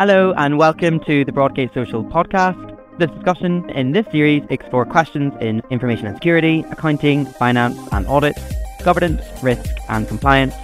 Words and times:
Hello, 0.00 0.32
and 0.38 0.56
welcome 0.56 0.98
to 1.00 1.26
the 1.26 1.30
Broadgate 1.30 1.74
Social 1.74 2.02
podcast. 2.02 2.56
The 2.96 3.06
discussion 3.06 3.68
in 3.68 3.92
this 3.92 4.06
series 4.10 4.42
explore 4.48 4.86
questions 4.86 5.34
in 5.42 5.62
information 5.68 6.06
and 6.06 6.16
security, 6.16 6.64
accounting, 6.70 7.26
finance 7.26 7.78
and 7.92 8.06
audit, 8.06 8.34
governance, 8.82 9.20
risk 9.42 9.68
and 9.90 10.08
compliance, 10.08 10.54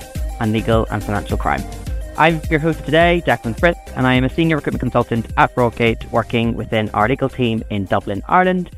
and 0.41 0.55
legal 0.55 0.87
and 0.91 1.05
financial 1.05 1.37
crime. 1.37 1.63
I'm 2.17 2.41
your 2.51 2.61
host 2.61 2.83
today, 2.87 3.23
Declan 3.27 3.61
Frith, 3.61 3.77
and 3.95 4.07
I 4.07 4.15
am 4.15 4.25
a 4.25 4.31
senior 4.31 4.57
recruitment 4.57 4.81
consultant 4.81 5.27
at 5.37 5.55
Broadgate 5.55 6.11
working 6.11 6.57
within 6.57 6.89
our 6.95 7.07
legal 7.07 7.29
team 7.29 7.63
in 7.69 7.85
Dublin, 7.85 8.23
Ireland. 8.27 8.71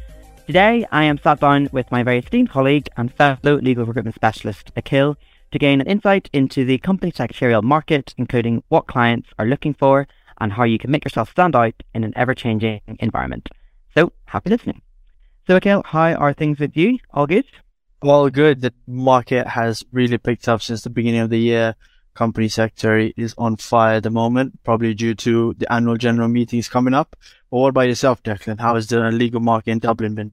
Today, 0.48 0.84
I 0.90 1.04
am 1.04 1.18
sat 1.18 1.38
down 1.38 1.68
with 1.70 1.88
my 1.93 2.02
very 2.02 2.18
esteemed 2.18 2.50
colleague 2.50 2.88
and 2.96 3.14
fellow 3.14 3.61
legal 3.61 3.84
recruitment 3.84 4.16
specialist, 4.16 4.72
Akil, 4.77 5.16
to 5.52 5.59
gain 5.61 5.80
an 5.80 5.86
insight 5.86 6.29
into 6.32 6.64
the 6.64 6.79
company 6.79 7.12
secretarial 7.14 7.62
market, 7.62 8.12
including 8.18 8.64
what 8.66 8.88
clients 8.88 9.28
are 9.38 9.46
looking 9.46 9.72
for 9.72 10.09
and 10.41 10.52
how 10.52 10.65
you 10.65 10.78
can 10.78 10.91
make 10.91 11.05
yourself 11.05 11.30
stand 11.30 11.55
out 11.55 11.74
in 11.95 12.05
an 12.05 12.12
ever 12.16 12.34
changing 12.34 12.80
environment. 13.01 13.48
So, 13.95 14.12
happy 14.27 14.51
listening. 14.51 14.83
So, 15.46 15.56
Akil, 15.56 15.83
how 15.84 16.12
are 16.15 16.33
things 16.33 16.59
with 16.59 16.77
you? 16.77 16.98
All 17.12 17.27
good? 17.27 17.46
All 18.02 18.30
good. 18.30 18.60
The 18.60 18.73
market 18.87 19.46
has 19.46 19.84
really 19.93 20.19
picked 20.19 20.48
up 20.48 20.62
since 20.62 20.82
the 20.82 20.91
beginning 20.91 21.20
of 21.20 21.30
the 21.30 21.38
year. 21.38 21.74
Company 22.15 22.48
sector 22.48 23.10
is 23.16 23.34
on 23.38 23.56
fire 23.56 23.96
at 23.96 24.02
the 24.02 24.10
moment, 24.10 24.62
probably 24.65 24.93
due 24.93 25.15
to 25.15 25.55
the 25.56 25.73
annual 25.73 25.96
general 25.96 26.29
meetings 26.29 26.68
coming 26.68 26.95
up. 26.95 27.16
But 27.51 27.59
what 27.59 27.68
about 27.68 27.88
yourself, 27.88 28.23
Declan? 28.23 28.60
How 28.60 28.74
has 28.74 28.88
the 28.88 29.01
legal 29.10 29.41
market 29.41 29.70
in 29.70 29.79
Dublin 29.79 30.15
been? 30.15 30.32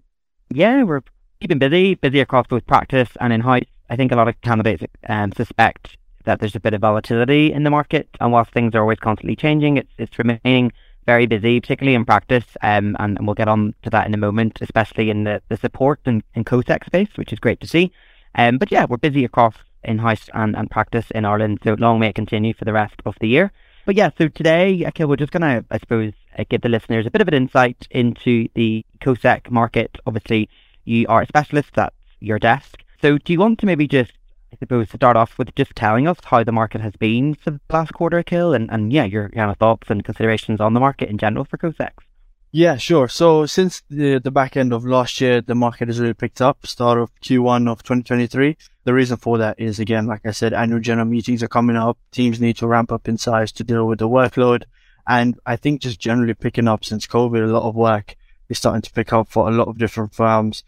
Yeah, 0.52 0.84
we're 0.84 1.02
keeping 1.40 1.60
busy, 1.60 1.96
busy 1.96 2.20
across 2.20 2.48
both 2.48 2.66
practice 2.66 3.10
and 3.20 3.32
in 3.32 3.41
house. 3.41 3.63
I 3.90 3.96
think 3.96 4.12
a 4.12 4.16
lot 4.16 4.27
of 4.27 4.40
candidates 4.41 4.84
um, 5.08 5.32
suspect 5.32 5.98
that 6.25 6.39
there's 6.39 6.55
a 6.55 6.59
bit 6.59 6.73
of 6.73 6.81
volatility 6.81 7.53
in 7.53 7.63
the 7.63 7.70
market. 7.70 8.07
And 8.20 8.31
whilst 8.31 8.52
things 8.52 8.75
are 8.75 8.81
always 8.81 8.99
constantly 8.99 9.35
changing, 9.35 9.77
it's, 9.77 9.93
it's 9.97 10.20
remaining 10.20 10.71
very 11.05 11.27
busy, 11.27 11.62
particularly 11.62 11.95
in 11.95 12.05
practice. 12.05 12.45
Um, 12.62 12.95
and, 12.99 13.17
and 13.17 13.27
we'll 13.27 13.35
get 13.35 13.48
on 13.48 13.73
to 13.84 13.90
that 13.91 14.07
in 14.07 14.13
a 14.13 14.17
moment, 14.17 14.59
especially 14.62 15.09
in 15.09 15.23
the, 15.23 15.41
the 15.49 15.57
support 15.57 15.99
and, 16.05 16.23
and 16.34 16.45
COSEC 16.45 16.85
space, 16.85 17.09
which 17.15 17.32
is 17.32 17.40
great 17.40 17.59
to 17.62 17.67
see. 17.67 17.91
Um, 18.35 18.57
but 18.57 18.71
yeah, 18.71 18.85
we're 18.90 18.98
busy 18.98 19.23
across 19.23 19.55
in-house 19.84 20.29
and, 20.34 20.55
and 20.55 20.70
practice 20.70 21.12
in 21.12 21.26
Ireland. 21.26 21.59
So 21.63 21.76
long 21.76 21.99
may 21.99 22.09
it 22.09 22.15
continue 22.15 22.54
for 22.54 22.65
the 22.65 22.73
rest 22.73 22.95
of 23.05 23.15
the 23.20 23.27
year. 23.27 23.51
But 23.85 23.95
yeah, 23.95 24.10
so 24.17 24.27
today, 24.27 24.84
okay, 24.87 25.05
we're 25.05 25.15
just 25.15 25.32
going 25.32 25.41
to, 25.41 25.63
I 25.70 25.77
suppose, 25.77 26.13
uh, 26.37 26.43
give 26.49 26.62
the 26.62 26.70
listeners 26.70 27.05
a 27.05 27.12
bit 27.12 27.21
of 27.21 27.27
an 27.27 27.35
insight 27.35 27.87
into 27.91 28.48
the 28.55 28.84
COSEC 29.01 29.51
market. 29.51 29.95
Obviously, 30.07 30.49
you 30.85 31.05
are 31.07 31.21
a 31.21 31.27
specialist 31.27 31.77
at 31.77 31.93
your 32.20 32.39
desk. 32.39 32.84
So 32.99 33.20
do 33.20 33.32
you 33.32 33.39
want 33.39 33.60
to 33.60 33.67
maybe 33.67 33.87
just 33.87 34.13
I 34.55 34.57
suppose 34.57 34.87
to 34.89 34.95
start 34.95 35.17
off 35.17 35.37
with 35.37 35.53
just 35.55 35.75
telling 35.75 36.07
us 36.07 36.17
how 36.23 36.41
the 36.41 36.53
market 36.53 36.79
has 36.79 36.93
been 36.93 37.35
for 37.35 37.51
the 37.51 37.59
last 37.70 37.91
quarter, 37.93 38.20
Akil, 38.20 38.53
and, 38.53 38.71
and 38.71 38.93
yeah, 38.93 39.03
your 39.03 39.27
kind 39.27 39.51
of 39.51 39.57
thoughts 39.57 39.89
and 39.89 40.01
considerations 40.01 40.61
on 40.61 40.73
the 40.73 40.79
market 40.79 41.09
in 41.09 41.17
general 41.17 41.43
for 41.43 41.57
COSECs. 41.57 42.05
Yeah, 42.53 42.77
sure. 42.77 43.09
So 43.09 43.45
since 43.48 43.83
the, 43.89 44.17
the 44.20 44.31
back 44.31 44.55
end 44.55 44.71
of 44.71 44.85
last 44.85 45.20
year, 45.20 45.41
the 45.41 45.55
market 45.55 45.89
has 45.89 45.99
really 45.99 46.13
picked 46.13 46.41
up, 46.41 46.65
start 46.65 46.98
of 46.98 47.13
Q1 47.20 47.70
of 47.70 47.83
2023. 47.83 48.55
The 48.85 48.93
reason 48.93 49.17
for 49.17 49.37
that 49.39 49.59
is, 49.59 49.77
again, 49.77 50.07
like 50.07 50.26
I 50.26 50.31
said, 50.31 50.53
annual 50.53 50.79
general 50.79 51.07
meetings 51.07 51.43
are 51.43 51.49
coming 51.49 51.76
up. 51.76 51.98
Teams 52.11 52.39
need 52.39 52.55
to 52.57 52.67
ramp 52.67 52.93
up 52.93 53.09
in 53.09 53.17
size 53.17 53.51
to 53.53 53.65
deal 53.65 53.85
with 53.85 53.99
the 53.99 54.07
workload. 54.07 54.63
And 55.05 55.37
I 55.45 55.57
think 55.57 55.81
just 55.81 55.99
generally 55.99 56.33
picking 56.33 56.70
up 56.70 56.85
since 56.85 57.05
COVID, 57.05 57.43
a 57.43 57.51
lot 57.51 57.67
of 57.67 57.76
work 57.76 58.15
is 58.48 58.57
starting 58.57 58.83
to 58.83 58.91
pick 58.93 59.11
up 59.11 59.27
for 59.27 59.49
a 59.49 59.51
lot 59.51 59.67
of 59.67 59.77
different 59.77 60.13
firms 60.13 60.63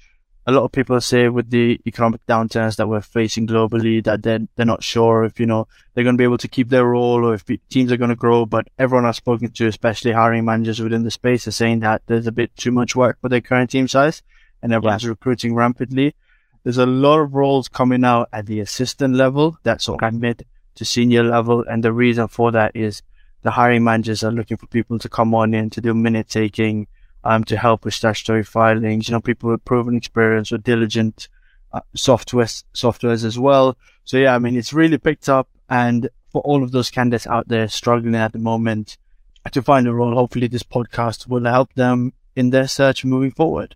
a 0.47 0.51
lot 0.53 0.63
of 0.63 0.71
people 0.71 0.99
say 1.01 1.27
with 1.27 1.49
the 1.49 1.77
economic 1.85 2.25
downturns 2.25 2.77
that 2.77 2.87
we're 2.87 3.01
facing 3.01 3.45
globally 3.45 4.01
that 4.05 4.23
they're, 4.23 4.39
they're 4.55 4.65
not 4.65 4.81
sure 4.81 5.25
if, 5.25 5.41
you 5.41 5.45
know, 5.45 5.67
they're 5.93 6.05
going 6.05 6.15
to 6.15 6.17
be 6.17 6.23
able 6.23 6.37
to 6.37 6.47
keep 6.47 6.69
their 6.69 6.85
role 6.85 7.25
or 7.25 7.33
if 7.33 7.43
teams 7.69 7.91
are 7.91 7.97
going 7.97 8.11
to 8.11 8.15
grow. 8.15 8.45
But 8.45 8.69
everyone 8.79 9.05
I've 9.05 9.17
spoken 9.17 9.51
to, 9.51 9.67
especially 9.67 10.13
hiring 10.13 10.45
managers 10.45 10.79
within 10.79 11.03
the 11.03 11.11
space, 11.11 11.49
are 11.49 11.51
saying 11.51 11.81
that 11.81 12.01
there's 12.07 12.27
a 12.27 12.31
bit 12.31 12.55
too 12.55 12.71
much 12.71 12.95
work 12.95 13.19
for 13.19 13.27
their 13.27 13.41
current 13.41 13.71
team 13.71 13.89
size 13.89 14.23
and 14.63 14.71
everyone's 14.71 15.03
yeah. 15.03 15.09
recruiting 15.09 15.53
rapidly. 15.53 16.15
There's 16.63 16.77
a 16.77 16.85
lot 16.85 17.19
of 17.19 17.33
roles 17.33 17.67
coming 17.67 18.05
out 18.05 18.29
at 18.31 18.45
the 18.45 18.61
assistant 18.61 19.15
level, 19.15 19.57
that's 19.63 19.83
sort 19.83 20.01
of 20.01 20.13
mid 20.13 20.45
to 20.75 20.85
senior 20.85 21.23
level. 21.23 21.65
And 21.67 21.83
the 21.83 21.91
reason 21.91 22.29
for 22.29 22.53
that 22.53 22.73
is 22.73 23.01
the 23.41 23.51
hiring 23.51 23.83
managers 23.83 24.23
are 24.23 24.31
looking 24.31 24.55
for 24.55 24.67
people 24.67 24.97
to 24.99 25.09
come 25.09 25.35
on 25.35 25.53
in 25.53 25.69
to 25.71 25.81
do 25.81 25.93
minute 25.93 26.29
taking, 26.29 26.87
um, 27.27 27.43
to 27.43 27.57
help 27.57 27.83
with 27.83 27.93
statutory 27.93 28.43
filings. 28.43 29.07
You 29.07 29.13
know, 29.13 29.21
people 29.21 29.49
with 29.51 29.65
proven 29.65 29.97
experience 29.97 30.51
or 30.51 30.57
Diligent 30.57 31.27
uh, 31.73 31.81
software 31.93 32.45
softwares 32.45 33.25
as 33.25 33.37
well. 33.37 33.77
So 34.05 34.17
yeah, 34.17 34.33
I 34.33 34.39
mean, 34.39 34.55
it's 34.55 34.71
really 34.71 34.97
picked 34.97 35.27
up. 35.27 35.49
And 35.69 36.09
for 36.31 36.41
all 36.43 36.63
of 36.63 36.71
those 36.71 36.89
candidates 36.89 37.27
out 37.27 37.49
there 37.49 37.67
struggling 37.67 38.15
at 38.15 38.31
the 38.31 38.39
moment 38.39 38.97
to 39.51 39.61
find 39.61 39.87
a 39.87 39.93
role, 39.93 40.13
hopefully 40.13 40.47
this 40.47 40.63
podcast 40.63 41.27
will 41.27 41.43
help 41.43 41.73
them 41.73 42.13
in 42.35 42.51
their 42.51 42.67
search 42.67 43.03
moving 43.03 43.31
forward. 43.31 43.75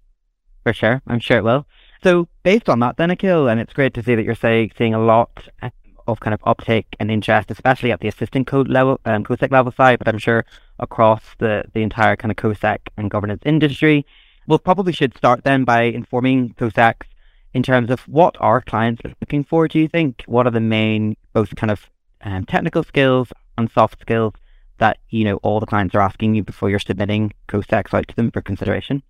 For 0.64 0.74
sure, 0.74 1.02
I'm 1.06 1.20
sure 1.20 1.40
it 1.40 1.44
will. 1.44 1.66
So 2.04 2.30
based 2.44 2.70
on 2.70 2.80
that, 2.80 2.96
then 2.96 3.12
Akil, 3.12 3.50
and 3.50 3.60
it's 3.60 3.74
great 3.74 3.94
to 3.96 4.04
see 4.04 4.16
that 4.16 4.24
you're 4.24 4.36
say, 4.36 4.72
seeing 4.78 4.94
a 4.94 5.00
lot 5.00 5.48
of 6.12 6.20
kind 6.20 6.34
of 6.34 6.42
uptake 6.46 6.96
and 7.00 7.10
interest, 7.10 7.52
especially 7.52 7.92
at 7.92 8.00
the 8.00 8.08
assistant 8.08 8.48
code 8.48 8.68
level, 8.68 9.00
um, 9.06 9.24
COSEC 9.24 9.52
level 9.52 9.72
side, 9.72 10.00
but 10.00 10.08
I'm 10.08 10.18
sure 10.18 10.46
across 10.80 11.22
the, 11.40 11.64
the 11.74 11.82
entire 11.82 12.16
kind 12.16 12.32
of 12.32 12.38
COSEC 12.38 12.80
and 12.98 13.10
governance 13.10 13.42
industry. 13.46 14.06
We'll 14.48 14.60
probably 14.60 14.94
should 14.94 15.16
start 15.16 15.44
then 15.44 15.64
by 15.64 15.84
informing 15.84 16.54
COSECs 16.56 17.06
in 17.54 17.64
terms 17.64 17.90
of 17.90 18.02
what 18.02 18.36
our 18.40 18.62
clients 18.62 19.02
are 19.06 19.14
looking 19.22 19.44
for, 19.44 19.68
do 19.68 19.80
you 19.80 19.88
think? 19.88 20.24
What 20.26 20.48
are 20.48 20.52
the 20.52 20.60
main, 20.60 21.16
both 21.34 21.56
kind 21.56 21.72
of 21.72 21.90
um, 22.22 22.46
technical 22.46 22.84
skills 22.84 23.30
and 23.58 23.70
soft 23.70 24.02
skills 24.02 24.34
that, 24.78 24.98
you 25.10 25.24
know, 25.26 25.38
all 25.38 25.60
the 25.60 25.66
clients 25.66 25.94
are 25.94 26.02
asking 26.02 26.36
you 26.36 26.44
before 26.44 26.70
you're 26.70 26.80
submitting 26.80 27.34
COSECs 27.48 27.94
out 27.94 28.08
to 28.08 28.16
them 28.16 28.32
for 28.32 28.42
consideration? 28.42 29.04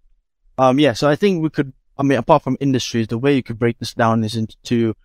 Um, 0.58 0.80
yeah, 0.80 0.94
so 0.94 1.10
I 1.10 1.16
think 1.16 1.42
we 1.42 1.50
could, 1.50 1.72
I 1.98 2.04
mean, 2.04 2.18
apart 2.18 2.44
from 2.44 2.58
industries, 2.60 3.08
the 3.08 3.18
way 3.18 3.36
you 3.36 3.44
could 3.44 3.60
break 3.60 3.80
this 3.80 3.94
down 3.94 4.24
is 4.24 4.36
into 4.36 4.96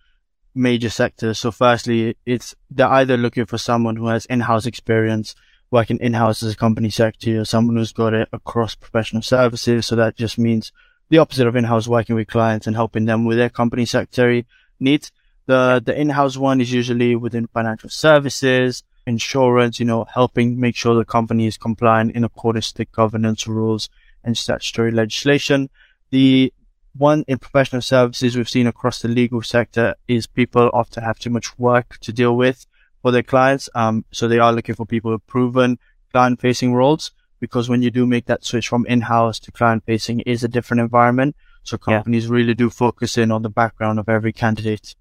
major 0.57 0.89
sectors. 0.89 1.39
So 1.39 1.51
firstly, 1.51 2.17
it's, 2.25 2.55
they're 2.69 2.87
either 2.87 3.17
looking 3.17 3.45
for 3.45 3.57
someone 3.57 3.95
who 3.95 4.07
has 4.07 4.25
in-house 4.25 4.65
experience 4.65 5.35
working 5.69 5.97
in-house 5.99 6.43
as 6.43 6.53
a 6.53 6.57
company 6.57 6.89
secretary 6.89 7.37
or 7.37 7.45
someone 7.45 7.75
who's 7.75 7.91
got 7.91 8.13
it 8.13 8.29
across 8.31 8.75
professional 8.75 9.21
services. 9.21 9.85
So 9.85 9.95
that 9.97 10.15
just 10.15 10.37
means 10.37 10.71
the 11.09 11.17
opposite 11.17 11.47
of 11.47 11.55
in-house 11.55 11.87
working 11.87 12.15
with 12.15 12.27
clients 12.27 12.67
and 12.67 12.75
helping 12.75 13.05
them 13.05 13.25
with 13.25 13.37
their 13.37 13.49
company 13.49 13.85
secretary 13.85 14.45
needs. 14.79 15.11
The, 15.45 15.81
the 15.85 15.99
in-house 15.99 16.37
one 16.37 16.61
is 16.61 16.71
usually 16.71 17.15
within 17.15 17.47
financial 17.47 17.89
services, 17.89 18.83
insurance, 19.05 19.79
you 19.79 19.85
know, 19.85 20.05
helping 20.13 20.59
make 20.59 20.75
sure 20.75 20.95
the 20.95 21.05
company 21.05 21.47
is 21.47 21.57
compliant 21.57 22.15
in 22.15 22.23
accordance 22.23 22.71
to 22.73 22.85
governance 22.85 23.47
rules 23.47 23.89
and 24.23 24.37
statutory 24.37 24.91
legislation. 24.91 25.69
The 26.09 26.53
one 26.97 27.23
in 27.27 27.37
professional 27.37 27.81
services 27.81 28.35
we've 28.35 28.49
seen 28.49 28.67
across 28.67 29.01
the 29.01 29.07
legal 29.07 29.41
sector 29.41 29.95
is 30.07 30.27
people 30.27 30.69
often 30.73 31.03
have 31.03 31.19
too 31.19 31.29
much 31.29 31.57
work 31.57 31.97
to 31.99 32.13
deal 32.13 32.35
with 32.35 32.65
for 33.01 33.11
their 33.11 33.23
clients. 33.23 33.69
Um, 33.75 34.05
so 34.11 34.27
they 34.27 34.39
are 34.39 34.53
looking 34.53 34.75
for 34.75 34.85
people 34.85 35.11
with 35.11 35.25
proven 35.27 35.79
client 36.11 36.41
facing 36.41 36.73
roles 36.73 37.11
because 37.39 37.69
when 37.69 37.81
you 37.81 37.91
do 37.91 38.05
make 38.05 38.25
that 38.25 38.43
switch 38.43 38.67
from 38.67 38.85
in-house 38.87 39.39
to 39.39 39.51
client 39.51 39.83
facing 39.85 40.21
is 40.21 40.43
a 40.43 40.47
different 40.47 40.81
environment. 40.81 41.35
So 41.63 41.77
companies 41.77 42.25
yeah. 42.25 42.31
really 42.31 42.53
do 42.53 42.69
focus 42.69 43.17
in 43.17 43.31
on 43.31 43.41
the 43.41 43.49
background 43.49 43.99
of 43.99 44.09
every 44.09 44.33
candidate. 44.33 44.95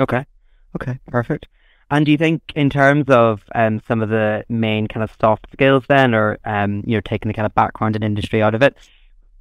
Okay. 0.00 0.26
Okay. 0.74 0.98
Perfect. 1.06 1.48
And 1.90 2.04
do 2.04 2.12
you 2.12 2.18
think 2.18 2.42
in 2.54 2.68
terms 2.68 3.08
of 3.08 3.42
um, 3.54 3.80
some 3.86 4.02
of 4.02 4.08
the 4.10 4.44
main 4.48 4.88
kind 4.88 5.02
of 5.02 5.16
soft 5.20 5.46
skills 5.52 5.84
then, 5.88 6.14
or, 6.14 6.38
um, 6.44 6.82
you 6.86 6.96
know, 6.96 7.00
taking 7.00 7.28
the 7.28 7.34
kind 7.34 7.46
of 7.46 7.54
background 7.54 7.94
and 7.94 8.04
industry 8.04 8.42
out 8.42 8.54
of 8.54 8.62
it, 8.62 8.76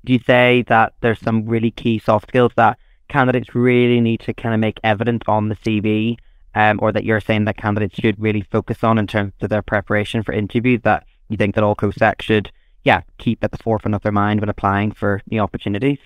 do 0.07 0.13
you 0.13 0.19
say 0.25 0.63
that 0.69 0.93
there's 1.01 1.19
some 1.19 1.45
really 1.45 1.69
key 1.69 1.99
soft 1.99 2.29
skills 2.29 2.53
that 2.55 2.79
candidates 3.09 3.53
really 3.53 3.99
need 3.99 4.21
to 4.21 4.33
kind 4.33 4.55
of 4.55 4.59
make 4.61 4.79
evident 4.81 5.21
on 5.27 5.49
the 5.49 5.55
CV 5.57 6.17
um, 6.55 6.79
or 6.81 6.93
that 6.93 7.03
you're 7.03 7.19
saying 7.19 7.43
that 7.43 7.57
candidates 7.57 7.99
should 7.99 8.17
really 8.17 8.41
focus 8.41 8.85
on 8.85 8.97
in 8.97 9.05
terms 9.05 9.33
of 9.41 9.49
their 9.49 9.61
preparation 9.61 10.23
for 10.23 10.31
interviews 10.31 10.79
that 10.83 11.05
you 11.27 11.35
think 11.35 11.55
that 11.55 11.63
all 11.63 11.75
COSEC 11.75 12.21
should, 12.21 12.49
yeah, 12.85 13.01
keep 13.17 13.43
at 13.43 13.51
the 13.51 13.57
forefront 13.57 13.95
of 13.95 14.01
their 14.01 14.13
mind 14.13 14.39
when 14.39 14.47
applying 14.47 14.93
for 14.93 15.21
new 15.29 15.41
opportunities? 15.41 15.99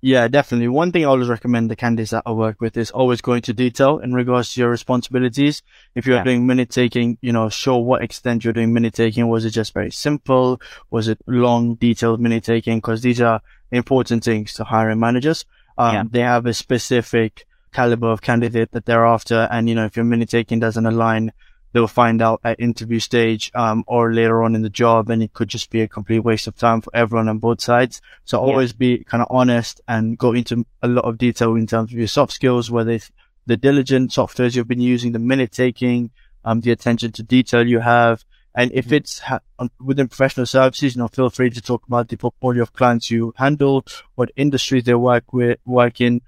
Yeah, 0.00 0.28
definitely. 0.28 0.68
One 0.68 0.92
thing 0.92 1.04
I 1.04 1.08
always 1.08 1.28
recommend 1.28 1.70
the 1.70 1.76
candidates 1.76 2.12
that 2.12 2.22
I 2.24 2.30
work 2.30 2.60
with 2.60 2.76
is 2.76 2.92
always 2.92 3.20
go 3.20 3.32
into 3.32 3.52
detail 3.52 3.98
in 3.98 4.14
regards 4.14 4.54
to 4.54 4.60
your 4.60 4.70
responsibilities. 4.70 5.62
If 5.96 6.06
you're 6.06 6.18
yeah. 6.18 6.24
doing 6.24 6.46
minute 6.46 6.70
taking, 6.70 7.18
you 7.20 7.32
know, 7.32 7.48
show 7.48 7.78
what 7.78 8.02
extent 8.02 8.44
you're 8.44 8.52
doing 8.52 8.72
minute 8.72 8.94
taking. 8.94 9.26
Was 9.28 9.44
it 9.44 9.50
just 9.50 9.74
very 9.74 9.90
simple? 9.90 10.60
Was 10.90 11.08
it 11.08 11.18
long, 11.26 11.74
detailed 11.74 12.20
minute 12.20 12.44
taking? 12.44 12.78
Because 12.78 13.02
these 13.02 13.20
are 13.20 13.40
important 13.72 14.22
things 14.22 14.52
to 14.54 14.64
hiring 14.64 15.00
managers. 15.00 15.44
Um, 15.76 15.94
yeah. 15.94 16.04
they 16.08 16.20
have 16.20 16.46
a 16.46 16.54
specific 16.54 17.46
caliber 17.72 18.08
of 18.08 18.22
candidate 18.22 18.70
that 18.72 18.86
they're 18.86 19.06
after. 19.06 19.48
And, 19.50 19.68
you 19.68 19.74
know, 19.74 19.84
if 19.84 19.96
your 19.96 20.04
minute 20.04 20.28
taking 20.28 20.60
doesn't 20.60 20.86
align, 20.86 21.32
they'll 21.72 21.86
find 21.86 22.22
out 22.22 22.40
at 22.44 22.60
interview 22.60 22.98
stage, 22.98 23.50
um, 23.54 23.84
or 23.86 24.12
later 24.12 24.42
on 24.42 24.54
in 24.54 24.62
the 24.62 24.70
job. 24.70 25.10
And 25.10 25.22
it 25.22 25.32
could 25.32 25.48
just 25.48 25.70
be 25.70 25.82
a 25.82 25.88
complete 25.88 26.20
waste 26.20 26.46
of 26.46 26.56
time 26.56 26.80
for 26.80 26.90
everyone 26.94 27.28
on 27.28 27.38
both 27.38 27.60
sides. 27.60 28.00
So 28.24 28.38
yeah. 28.38 28.52
always 28.52 28.72
be 28.72 29.04
kind 29.04 29.22
of 29.22 29.28
honest 29.30 29.80
and 29.86 30.16
go 30.18 30.32
into 30.32 30.66
a 30.82 30.88
lot 30.88 31.04
of 31.04 31.18
detail 31.18 31.54
in 31.56 31.66
terms 31.66 31.92
of 31.92 31.98
your 31.98 32.08
soft 32.08 32.32
skills, 32.32 32.70
whether 32.70 32.92
it's 32.92 33.10
the 33.46 33.56
Diligent 33.56 34.10
softwares 34.10 34.54
you've 34.56 34.68
been 34.68 34.80
using, 34.80 35.12
the 35.12 35.18
minute 35.18 35.52
taking, 35.52 36.10
um, 36.44 36.60
the 36.60 36.70
attention 36.70 37.12
to 37.12 37.22
detail 37.22 37.66
you 37.66 37.80
have, 37.80 38.24
And 38.58 38.72
if 38.72 38.90
it's 38.90 39.20
ha- 39.20 39.40
within 39.80 40.08
professional 40.08 40.44
services, 40.44 40.96
you 40.96 41.00
know, 41.00 41.06
feel 41.06 41.30
free 41.30 41.48
to 41.50 41.60
talk 41.60 41.86
about 41.86 42.08
the 42.08 42.16
portfolio 42.16 42.62
of 42.62 42.72
clients 42.72 43.08
you 43.08 43.32
handle, 43.36 43.84
what 44.16 44.32
industries 44.34 44.82
they 44.82 44.94
work 44.94 45.32
with, 45.32 45.60
work 45.64 46.00
in, 46.00 46.22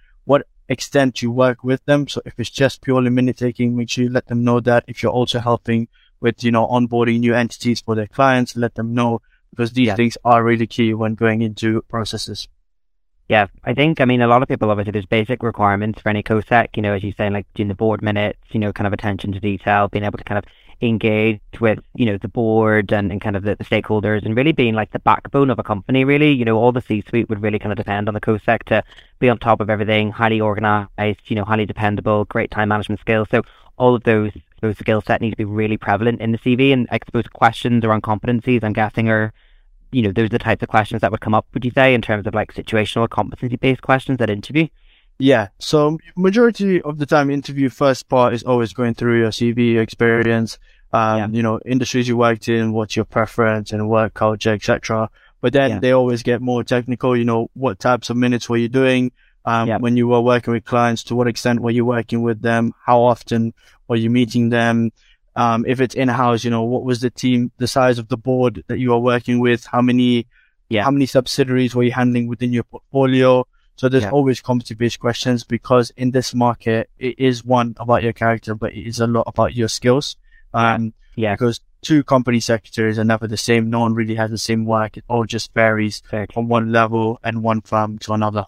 extent 0.70 1.20
you 1.20 1.30
work 1.30 1.62
with 1.62 1.84
them. 1.84 2.08
So 2.08 2.22
if 2.24 2.38
it's 2.38 2.48
just 2.48 2.80
purely 2.80 3.10
minute 3.10 3.36
taking, 3.36 3.76
make 3.76 3.90
sure 3.90 4.04
you 4.04 4.10
let 4.10 4.28
them 4.28 4.42
know 4.44 4.60
that. 4.60 4.84
If 4.86 5.02
you're 5.02 5.12
also 5.12 5.40
helping 5.40 5.88
with, 6.20 6.42
you 6.42 6.52
know, 6.52 6.66
onboarding 6.66 7.20
new 7.20 7.34
entities 7.34 7.82
for 7.82 7.94
their 7.94 8.06
clients, 8.06 8.56
let 8.56 8.76
them 8.76 8.94
know 8.94 9.20
because 9.50 9.72
these 9.72 9.88
yeah. 9.88 9.96
things 9.96 10.16
are 10.24 10.42
really 10.44 10.66
key 10.66 10.94
when 10.94 11.14
going 11.14 11.42
into 11.42 11.82
processes. 11.82 12.48
Yeah, 13.30 13.46
I 13.62 13.74
think, 13.74 14.00
I 14.00 14.06
mean, 14.06 14.22
a 14.22 14.26
lot 14.26 14.42
of 14.42 14.48
people, 14.48 14.72
obviously, 14.72 14.90
there's 14.90 15.06
basic 15.06 15.44
requirements 15.44 16.02
for 16.02 16.08
any 16.08 16.20
COSEC, 16.20 16.70
you 16.74 16.82
know, 16.82 16.94
as 16.94 17.04
you 17.04 17.12
say, 17.12 17.30
like 17.30 17.46
doing 17.54 17.68
the 17.68 17.76
board 17.76 18.02
minutes, 18.02 18.40
you 18.50 18.58
know, 18.58 18.72
kind 18.72 18.88
of 18.88 18.92
attention 18.92 19.30
to 19.30 19.38
detail, 19.38 19.86
being 19.86 20.02
able 20.02 20.18
to 20.18 20.24
kind 20.24 20.36
of 20.36 20.44
engage 20.82 21.40
with, 21.60 21.78
you 21.94 22.06
know, 22.06 22.18
the 22.18 22.26
board 22.26 22.92
and, 22.92 23.12
and 23.12 23.20
kind 23.20 23.36
of 23.36 23.44
the, 23.44 23.54
the 23.54 23.62
stakeholders 23.62 24.26
and 24.26 24.36
really 24.36 24.50
being 24.50 24.74
like 24.74 24.90
the 24.90 24.98
backbone 24.98 25.48
of 25.48 25.60
a 25.60 25.62
company, 25.62 26.04
really. 26.04 26.32
You 26.32 26.44
know, 26.44 26.56
all 26.58 26.72
the 26.72 26.80
C 26.80 27.04
suite 27.08 27.28
would 27.28 27.40
really 27.40 27.60
kind 27.60 27.70
of 27.70 27.76
depend 27.76 28.08
on 28.08 28.14
the 28.14 28.20
COSEC 28.20 28.64
to 28.64 28.82
be 29.20 29.28
on 29.28 29.38
top 29.38 29.60
of 29.60 29.70
everything, 29.70 30.10
highly 30.10 30.40
organized, 30.40 31.20
you 31.26 31.36
know, 31.36 31.44
highly 31.44 31.66
dependable, 31.66 32.24
great 32.24 32.50
time 32.50 32.70
management 32.70 33.00
skills. 33.00 33.28
So 33.30 33.42
all 33.76 33.94
of 33.94 34.02
those 34.02 34.32
those 34.60 34.76
skill 34.76 35.02
set 35.02 35.20
need 35.20 35.30
to 35.30 35.36
be 35.36 35.44
really 35.44 35.76
prevalent 35.76 36.20
in 36.20 36.32
the 36.32 36.38
CV. 36.38 36.72
And 36.72 36.88
I 36.90 36.98
suppose 37.06 37.28
questions 37.28 37.84
around 37.84 38.02
competencies, 38.02 38.64
I'm 38.64 38.72
guessing, 38.72 39.08
are 39.08 39.32
you 39.92 40.02
know, 40.02 40.12
those 40.12 40.26
are 40.26 40.30
the 40.30 40.38
types 40.38 40.62
of 40.62 40.68
questions 40.68 41.00
that 41.00 41.10
would 41.10 41.20
come 41.20 41.34
up, 41.34 41.46
would 41.54 41.64
you 41.64 41.70
say, 41.70 41.94
in 41.94 42.02
terms 42.02 42.26
of 42.26 42.34
like 42.34 42.52
situational 42.54 43.08
competency 43.08 43.56
based 43.56 43.82
questions 43.82 44.20
at 44.20 44.30
interview? 44.30 44.68
Yeah. 45.18 45.48
So 45.58 45.98
majority 46.16 46.80
of 46.80 46.98
the 46.98 47.06
time 47.06 47.30
interview 47.30 47.68
first 47.68 48.08
part 48.08 48.32
is 48.32 48.42
always 48.42 48.72
going 48.72 48.94
through 48.94 49.18
your 49.18 49.30
CV 49.30 49.78
experience, 49.78 50.58
um, 50.92 51.18
yeah. 51.18 51.28
you 51.28 51.42
know, 51.42 51.60
industries 51.66 52.08
you 52.08 52.16
worked 52.16 52.48
in, 52.48 52.72
what's 52.72 52.96
your 52.96 53.04
preference 53.04 53.72
and 53.72 53.88
work 53.88 54.14
culture, 54.14 54.52
etc. 54.52 55.10
But 55.40 55.52
then 55.52 55.70
yeah. 55.70 55.78
they 55.78 55.92
always 55.92 56.22
get 56.22 56.40
more 56.40 56.64
technical, 56.64 57.16
you 57.16 57.24
know, 57.24 57.50
what 57.54 57.78
types 57.78 58.10
of 58.10 58.16
minutes 58.16 58.48
were 58.48 58.56
you 58.56 58.68
doing? 58.68 59.12
Um, 59.44 59.68
yeah. 59.68 59.78
when 59.78 59.96
you 59.96 60.06
were 60.06 60.20
working 60.20 60.52
with 60.52 60.66
clients, 60.66 61.04
to 61.04 61.14
what 61.14 61.26
extent 61.26 61.60
were 61.60 61.70
you 61.70 61.84
working 61.84 62.20
with 62.20 62.42
them? 62.42 62.74
How 62.84 63.00
often 63.00 63.54
were 63.88 63.96
you 63.96 64.10
meeting 64.10 64.50
them? 64.50 64.90
Um, 65.40 65.64
if 65.66 65.80
it's 65.80 65.94
in-house, 65.94 66.44
you 66.44 66.50
know, 66.50 66.64
what 66.64 66.84
was 66.84 67.00
the 67.00 67.08
team, 67.08 67.50
the 67.56 67.66
size 67.66 67.98
of 67.98 68.08
the 68.08 68.18
board 68.18 68.62
that 68.66 68.78
you 68.78 68.92
are 68.92 68.98
working 68.98 69.40
with? 69.40 69.64
How 69.64 69.80
many, 69.80 70.26
yeah. 70.68 70.84
how 70.84 70.90
many 70.90 71.06
subsidiaries 71.06 71.74
were 71.74 71.82
you 71.82 71.92
handling 71.92 72.26
within 72.28 72.52
your 72.52 72.64
portfolio? 72.64 73.46
So 73.76 73.88
there's 73.88 74.02
yeah. 74.02 74.10
always 74.10 74.42
competency-based 74.42 75.00
questions 75.00 75.44
because 75.44 75.92
in 75.96 76.10
this 76.10 76.34
market, 76.34 76.90
it 76.98 77.18
is 77.18 77.42
one 77.42 77.74
about 77.80 78.02
your 78.02 78.12
character, 78.12 78.54
but 78.54 78.74
it 78.74 78.86
is 78.86 79.00
a 79.00 79.06
lot 79.06 79.24
about 79.26 79.54
your 79.54 79.68
skills. 79.68 80.18
Um, 80.52 80.92
yeah. 81.16 81.32
Because 81.36 81.60
two 81.80 82.04
company 82.04 82.40
secretaries 82.40 82.98
are 82.98 83.04
never 83.04 83.26
the 83.26 83.38
same. 83.38 83.70
No 83.70 83.80
one 83.80 83.94
really 83.94 84.16
has 84.16 84.30
the 84.30 84.36
same 84.36 84.66
work. 84.66 84.98
It 84.98 85.04
all 85.08 85.24
just 85.24 85.54
varies 85.54 86.02
from 86.34 86.48
one 86.48 86.70
level 86.70 87.18
and 87.24 87.42
one 87.42 87.62
firm 87.62 87.98
to 88.00 88.12
another 88.12 88.44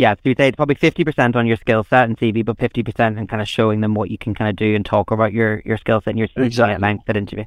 yeah, 0.00 0.14
so 0.14 0.20
you'd 0.24 0.38
say 0.38 0.48
it's 0.48 0.56
probably 0.56 0.76
50% 0.76 1.36
on 1.36 1.46
your 1.46 1.56
skill 1.56 1.84
set 1.84 2.08
and 2.08 2.16
CV, 2.16 2.42
but 2.42 2.56
50% 2.56 3.18
in 3.18 3.26
kind 3.26 3.42
of 3.42 3.48
showing 3.48 3.82
them 3.82 3.94
what 3.94 4.10
you 4.10 4.16
can 4.16 4.34
kind 4.34 4.48
of 4.48 4.56
do 4.56 4.74
and 4.74 4.84
talk 4.84 5.10
about 5.10 5.34
your, 5.34 5.62
your 5.66 5.76
skill 5.76 6.00
set 6.00 6.10
and 6.10 6.18
your 6.18 6.28
exactly. 6.36 6.74
at 6.74 6.80
length 6.80 7.08
at 7.08 7.18
interview. 7.18 7.44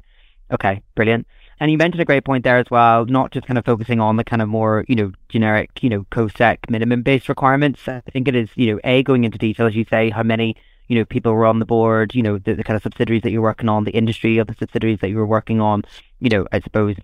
Okay, 0.52 0.80
brilliant. 0.94 1.26
And 1.58 1.70
you 1.70 1.78
mentioned 1.78 2.00
a 2.00 2.04
great 2.04 2.24
point 2.24 2.44
there 2.44 2.58
as 2.58 2.70
well, 2.70 3.06
not 3.06 3.32
just 3.32 3.46
kind 3.46 3.58
of 3.58 3.64
focusing 3.64 4.00
on 4.00 4.16
the 4.16 4.24
kind 4.24 4.40
of 4.40 4.48
more, 4.48 4.84
you 4.88 4.94
know, 4.94 5.12
generic, 5.28 5.82
you 5.82 5.90
know, 5.90 6.04
COSEC 6.12 6.58
minimum 6.70 7.02
based 7.02 7.28
requirements. 7.28 7.88
I 7.88 8.02
think 8.12 8.28
it 8.28 8.36
is, 8.36 8.48
you 8.54 8.72
know, 8.72 8.80
A, 8.84 9.02
going 9.02 9.24
into 9.24 9.38
detail, 9.38 9.66
as 9.66 9.74
you 9.74 9.84
say, 9.90 10.10
how 10.10 10.22
many, 10.22 10.56
you 10.86 10.96
know, 10.96 11.04
people 11.04 11.32
were 11.32 11.46
on 11.46 11.58
the 11.58 11.64
board, 11.64 12.14
you 12.14 12.22
know, 12.22 12.38
the, 12.38 12.54
the 12.54 12.64
kind 12.64 12.76
of 12.76 12.82
subsidiaries 12.82 13.22
that 13.22 13.32
you're 13.32 13.42
working 13.42 13.68
on, 13.68 13.82
the 13.82 13.92
industry 13.92 14.38
of 14.38 14.46
the 14.46 14.54
subsidiaries 14.54 15.00
that 15.00 15.10
you 15.10 15.16
were 15.16 15.26
working 15.26 15.60
on, 15.60 15.82
you 16.20 16.28
know, 16.28 16.46
I 16.52 16.60
suppose, 16.60 16.96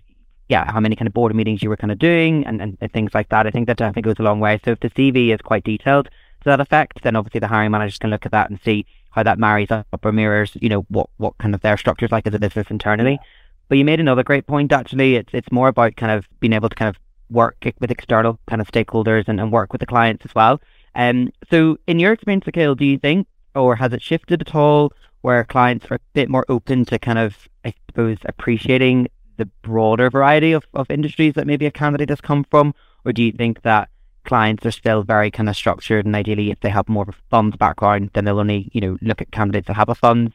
yeah, 0.51 0.69
how 0.69 0.81
many 0.81 0.97
kind 0.97 1.07
of 1.07 1.13
board 1.13 1.33
meetings 1.33 1.63
you 1.63 1.69
were 1.69 1.77
kind 1.77 1.93
of 1.93 1.97
doing 1.97 2.45
and, 2.45 2.61
and, 2.61 2.77
and 2.81 2.91
things 2.91 3.11
like 3.13 3.29
that. 3.29 3.47
I 3.47 3.51
think 3.51 3.67
that 3.67 3.77
definitely 3.77 4.01
goes 4.01 4.19
a 4.19 4.23
long 4.23 4.41
way. 4.41 4.59
So 4.65 4.71
if 4.71 4.81
the 4.81 4.89
CV 4.89 5.33
is 5.33 5.39
quite 5.41 5.63
detailed 5.63 6.07
to 6.07 6.45
that 6.45 6.59
effect, 6.59 7.01
then 7.03 7.15
obviously 7.15 7.39
the 7.39 7.47
hiring 7.47 7.71
managers 7.71 7.97
can 7.97 8.09
look 8.09 8.25
at 8.25 8.33
that 8.33 8.49
and 8.49 8.59
see 8.61 8.85
how 9.11 9.23
that 9.23 9.39
marries 9.39 9.71
up 9.71 9.87
or 10.03 10.11
mirrors, 10.11 10.51
you 10.61 10.67
know, 10.67 10.81
what, 10.89 11.09
what 11.17 11.37
kind 11.37 11.55
of 11.55 11.61
their 11.61 11.77
structures 11.77 12.11
like 12.11 12.27
as 12.27 12.33
a 12.33 12.39
business 12.39 12.69
internally. 12.69 13.17
But 13.69 13.77
you 13.77 13.85
made 13.85 14.01
another 14.01 14.23
great 14.23 14.45
point 14.45 14.73
actually. 14.73 15.15
It's 15.15 15.33
it's 15.33 15.51
more 15.53 15.69
about 15.69 15.95
kind 15.95 16.11
of 16.11 16.27
being 16.41 16.51
able 16.51 16.67
to 16.67 16.75
kind 16.75 16.89
of 16.89 16.97
work 17.29 17.55
with 17.79 17.89
external 17.89 18.37
kind 18.47 18.61
of 18.61 18.67
stakeholders 18.69 19.29
and, 19.29 19.39
and 19.39 19.53
work 19.53 19.71
with 19.71 19.79
the 19.79 19.85
clients 19.85 20.25
as 20.25 20.35
well. 20.35 20.59
Um 20.95 21.31
so 21.49 21.77
in 21.87 21.97
your 21.97 22.11
experience, 22.11 22.45
Akil, 22.45 22.75
do 22.75 22.83
you 22.83 22.97
think 22.97 23.25
or 23.55 23.77
has 23.77 23.93
it 23.93 24.01
shifted 24.01 24.41
at 24.41 24.53
all 24.53 24.91
where 25.21 25.45
clients 25.45 25.85
are 25.89 25.95
a 25.95 25.99
bit 26.11 26.29
more 26.29 26.45
open 26.49 26.83
to 26.85 26.99
kind 26.99 27.19
of 27.19 27.47
I 27.63 27.73
suppose 27.87 28.17
appreciating 28.25 29.07
the 29.41 29.49
broader 29.63 30.09
variety 30.09 30.51
of, 30.51 30.63
of 30.73 30.91
industries 30.91 31.33
that 31.33 31.47
maybe 31.47 31.65
a 31.65 31.71
candidate 31.71 32.09
has 32.09 32.21
come 32.21 32.45
from? 32.51 32.75
Or 33.05 33.11
do 33.11 33.23
you 33.23 33.31
think 33.31 33.63
that 33.63 33.89
clients 34.23 34.65
are 34.65 34.71
still 34.71 35.01
very 35.01 35.31
kind 35.31 35.49
of 35.49 35.55
structured 35.55 36.05
and 36.05 36.15
ideally 36.15 36.51
if 36.51 36.59
they 36.59 36.69
have 36.69 36.87
more 36.87 37.03
of 37.03 37.09
a 37.09 37.29
funds 37.31 37.57
background, 37.57 38.11
then 38.13 38.25
they'll 38.25 38.39
only, 38.39 38.69
you 38.73 38.81
know, 38.81 38.97
look 39.01 39.21
at 39.21 39.31
candidates 39.31 39.67
that 39.67 39.73
have 39.73 39.89
a 39.89 39.95
funds, 39.95 40.33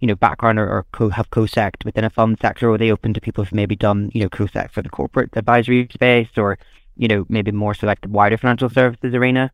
you 0.00 0.08
know, 0.08 0.16
background 0.16 0.58
or, 0.58 0.68
or 0.68 0.86
co- 0.90 1.10
have 1.10 1.30
COSEC 1.30 1.84
within 1.84 2.04
a 2.04 2.10
fund 2.10 2.38
sector, 2.40 2.68
or 2.68 2.74
are 2.74 2.78
they 2.78 2.90
open 2.90 3.14
to 3.14 3.20
people 3.20 3.44
who've 3.44 3.54
maybe 3.54 3.76
done, 3.76 4.10
you 4.12 4.20
know, 4.20 4.28
COSEC 4.28 4.72
for 4.72 4.82
the 4.82 4.88
corporate 4.88 5.30
advisory 5.36 5.88
space 5.92 6.30
or, 6.36 6.58
you 6.96 7.06
know, 7.06 7.24
maybe 7.28 7.52
more 7.52 7.74
so 7.74 7.86
like 7.86 8.00
the 8.00 8.08
wider 8.08 8.36
financial 8.36 8.68
services 8.68 9.14
arena? 9.14 9.52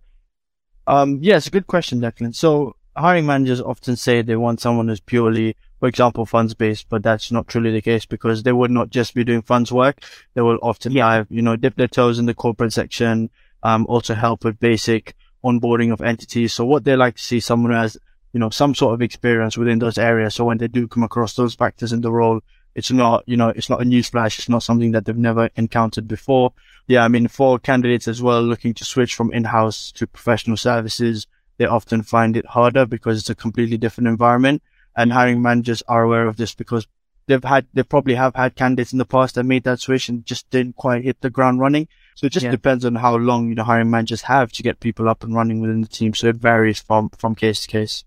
Um, 0.87 1.19
yes, 1.21 1.49
good 1.51 1.67
question, 1.67 2.01
Declan. 2.01 2.35
So 2.35 2.77
hiring 2.97 3.27
managers 3.27 3.61
often 3.61 3.97
say 3.97 4.23
they 4.23 4.37
want 4.37 4.61
someone 4.61 4.89
who's 4.89 5.01
purely 5.01 5.57
for 5.85 5.89
example, 5.89 6.25
funds 6.25 6.55
based, 6.55 6.89
but 6.89 7.03
that's 7.03 7.31
not 7.31 7.47
truly 7.47 7.71
the 7.71 7.83
case 7.83 8.07
because 8.07 8.43
they 8.43 8.53
would 8.53 8.71
not 8.71 8.89
just 8.89 9.13
be 9.13 9.23
doing 9.23 9.43
funds 9.43 9.71
work. 9.71 10.03
They 10.33 10.41
will 10.41 10.59
often 10.63 10.93
yeah. 10.93 11.25
you 11.29 11.43
know, 11.43 11.57
dip 11.57 11.77
their 11.77 11.89
toes 11.89 12.19
in 12.19 12.25
the 12.25 12.33
corporate 12.33 12.73
section, 12.73 13.29
um, 13.63 13.85
also 13.87 14.15
help 14.15 14.45
with 14.45 14.59
basic 14.59 15.15
onboarding 15.45 15.93
of 15.93 16.01
entities. 16.01 16.55
So 16.55 16.65
what 16.65 16.85
they 16.85 16.97
like 16.97 17.17
to 17.17 17.23
see 17.23 17.39
someone 17.39 17.73
has, 17.73 17.99
you 18.33 18.41
know, 18.41 18.49
some 18.49 18.75
sort 18.75 18.95
of 18.95 19.03
experience 19.03 19.59
within 19.59 19.79
those 19.79 19.99
areas. 19.99 20.35
So 20.35 20.47
when 20.47 20.57
they 20.57 20.69
do 20.69 20.89
come 20.89 21.03
across 21.03 21.35
those 21.35 21.55
factors 21.55 21.93
in 21.93 22.01
the 22.01 22.11
role, 22.11 22.41
it's 22.75 22.91
not, 22.91 23.23
you 23.27 23.37
know, 23.37 23.51
it's 23.51 23.69
not 23.69 23.83
a 23.83 23.85
new 23.85 24.01
newsflash. 24.01 24.39
It's 24.39 24.49
not 24.49 24.63
something 24.63 24.93
that 24.93 25.05
they've 25.05 25.15
never 25.15 25.51
encountered 25.55 26.09
before. 26.09 26.55
Yeah. 26.87 27.05
I 27.05 27.09
mean, 27.09 27.29
for 27.29 27.59
candidates 27.59 28.09
as 28.09 28.23
well 28.23 28.43
looking 28.43 28.73
to 28.73 28.87
switch 28.87 29.15
from 29.15 29.35
in-house 29.35 29.93
to 29.97 30.07
professional 30.07 30.57
services, 30.57 31.27
they 31.59 31.67
often 31.67 32.01
find 32.01 32.39
it 32.39 32.47
harder 32.47 32.87
because 32.87 33.19
it's 33.19 33.29
a 33.29 33.35
completely 33.35 33.77
different 33.77 34.09
environment 34.09 34.63
and 34.97 35.13
hiring 35.13 35.43
managers 35.43 35.83
are 35.89 36.03
aware 36.03 36.27
of 36.27 36.37
this 36.37 36.55
because 36.55 36.87
they've 37.27 37.45
had, 37.45 37.67
they 37.73 37.83
probably 37.83 38.15
have 38.15 38.35
had 38.35 38.55
candidates 38.55 38.93
in 38.93 38.99
the 38.99 39.05
past 39.05 39.35
that 39.35 39.45
made 39.45 39.65
that 39.65 39.81
switch 39.81 40.09
and 40.09 40.27
just 40.27 40.49
didn't 40.51 40.77
quite 40.77 41.05
hit 41.05 41.21
the 41.21 41.31
ground 41.31 41.61
running. 41.61 41.89
So 42.15 42.27
it 42.27 42.33
just 42.33 42.45
yeah. 42.45 42.51
depends 42.51 42.85
on 42.85 42.97
how 42.97 43.17
long, 43.17 43.49
you 43.49 43.55
know, 43.55 43.65
hiring 43.65 43.91
managers 43.91 44.23
have 44.23 44.53
to 44.53 44.63
get 44.63 44.81
people 44.81 45.09
up 45.09 45.25
and 45.25 45.35
running 45.35 45.61
within 45.61 45.81
the 45.81 45.89
team. 45.89 46.15
So 46.15 46.29
it 46.29 46.37
varies 46.37 46.81
from, 46.81 47.11
from 47.11 47.35
case 47.35 47.63
to 47.63 47.69
case. 47.69 48.05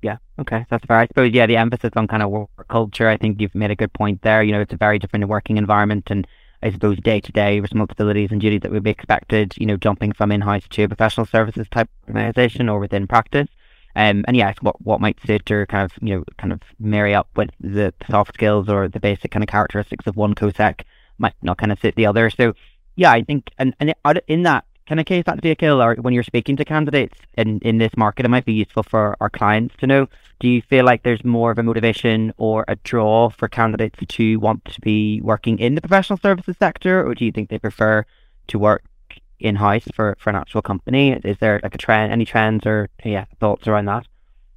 Yeah. 0.00 0.18
Okay. 0.38 0.64
That's 0.70 0.84
fair. 0.86 0.98
I 0.98 1.06
suppose, 1.06 1.32
yeah, 1.32 1.46
the 1.46 1.56
emphasis 1.56 1.92
on 1.96 2.08
kind 2.08 2.22
of 2.22 2.30
work 2.30 2.48
culture, 2.68 3.08
I 3.08 3.16
think 3.16 3.40
you've 3.40 3.54
made 3.54 3.70
a 3.70 3.76
good 3.76 3.92
point 3.92 4.22
there. 4.22 4.42
You 4.42 4.52
know, 4.52 4.60
it's 4.60 4.72
a 4.72 4.78
very 4.78 4.98
different 4.98 5.28
working 5.28 5.58
environment 5.58 6.10
and 6.10 6.26
I 6.62 6.70
suppose 6.70 6.98
day 6.98 7.20
to 7.20 7.32
day 7.32 7.60
responsibilities 7.60 8.30
and 8.30 8.40
duties 8.40 8.60
that 8.60 8.70
would 8.70 8.84
be 8.84 8.90
expected, 8.90 9.54
you 9.56 9.66
know, 9.66 9.76
jumping 9.76 10.12
from 10.12 10.30
in 10.30 10.40
house 10.40 10.62
to 10.70 10.84
a 10.84 10.88
professional 10.88 11.26
services 11.26 11.66
type 11.70 11.90
organization 12.08 12.68
or 12.68 12.78
within 12.78 13.08
practice. 13.08 13.48
Um, 13.94 14.24
and 14.26 14.36
yeah, 14.36 14.54
what 14.60 14.80
what 14.84 15.00
might 15.00 15.18
suit 15.26 15.50
or 15.50 15.66
kind 15.66 15.84
of 15.84 15.92
you 16.00 16.16
know 16.16 16.24
kind 16.38 16.52
of 16.52 16.60
marry 16.78 17.14
up 17.14 17.28
with 17.36 17.50
the 17.60 17.92
soft 18.10 18.34
skills 18.34 18.68
or 18.68 18.88
the 18.88 19.00
basic 19.00 19.30
kind 19.30 19.42
of 19.42 19.48
characteristics 19.48 20.06
of 20.06 20.16
one 20.16 20.34
COSEC 20.34 20.82
might 21.18 21.34
not 21.42 21.58
kind 21.58 21.72
of 21.72 21.78
fit 21.78 21.94
the 21.94 22.06
other. 22.06 22.30
So 22.30 22.54
yeah, 22.96 23.12
I 23.12 23.22
think 23.22 23.50
and 23.58 23.74
and 23.80 23.94
in 24.28 24.42
that 24.44 24.64
kind 24.86 25.00
of 25.00 25.06
case, 25.06 25.24
that'd 25.24 25.42
be 25.42 25.50
Akil. 25.50 25.82
Or 25.82 25.94
when 25.96 26.14
you're 26.14 26.22
speaking 26.22 26.56
to 26.56 26.64
candidates 26.64 27.18
in 27.36 27.58
in 27.60 27.78
this 27.78 27.96
market, 27.96 28.24
it 28.24 28.30
might 28.30 28.44
be 28.44 28.54
useful 28.54 28.82
for 28.82 29.16
our 29.20 29.30
clients 29.30 29.74
to 29.78 29.86
know. 29.86 30.08
Do 30.40 30.48
you 30.48 30.62
feel 30.62 30.84
like 30.84 31.02
there's 31.02 31.24
more 31.24 31.50
of 31.50 31.58
a 31.58 31.62
motivation 31.62 32.32
or 32.36 32.64
a 32.68 32.76
draw 32.76 33.30
for 33.30 33.48
candidates 33.48 33.98
to 34.06 34.36
want 34.36 34.64
to 34.66 34.80
be 34.80 35.20
working 35.20 35.58
in 35.58 35.74
the 35.74 35.80
professional 35.80 36.18
services 36.18 36.56
sector, 36.58 37.06
or 37.06 37.14
do 37.14 37.24
you 37.24 37.32
think 37.32 37.48
they 37.48 37.58
prefer 37.58 38.04
to 38.48 38.58
work 38.58 38.82
in 39.42 39.56
house 39.56 39.84
for, 39.94 40.16
for 40.18 40.30
an 40.30 40.36
actual 40.36 40.62
company? 40.62 41.12
Is 41.12 41.38
there 41.38 41.60
like 41.62 41.74
a 41.74 41.78
trend, 41.78 42.12
any 42.12 42.24
trends 42.24 42.66
or 42.66 42.88
yeah 43.04 43.26
thoughts 43.40 43.66
around 43.66 43.86
that? 43.86 44.06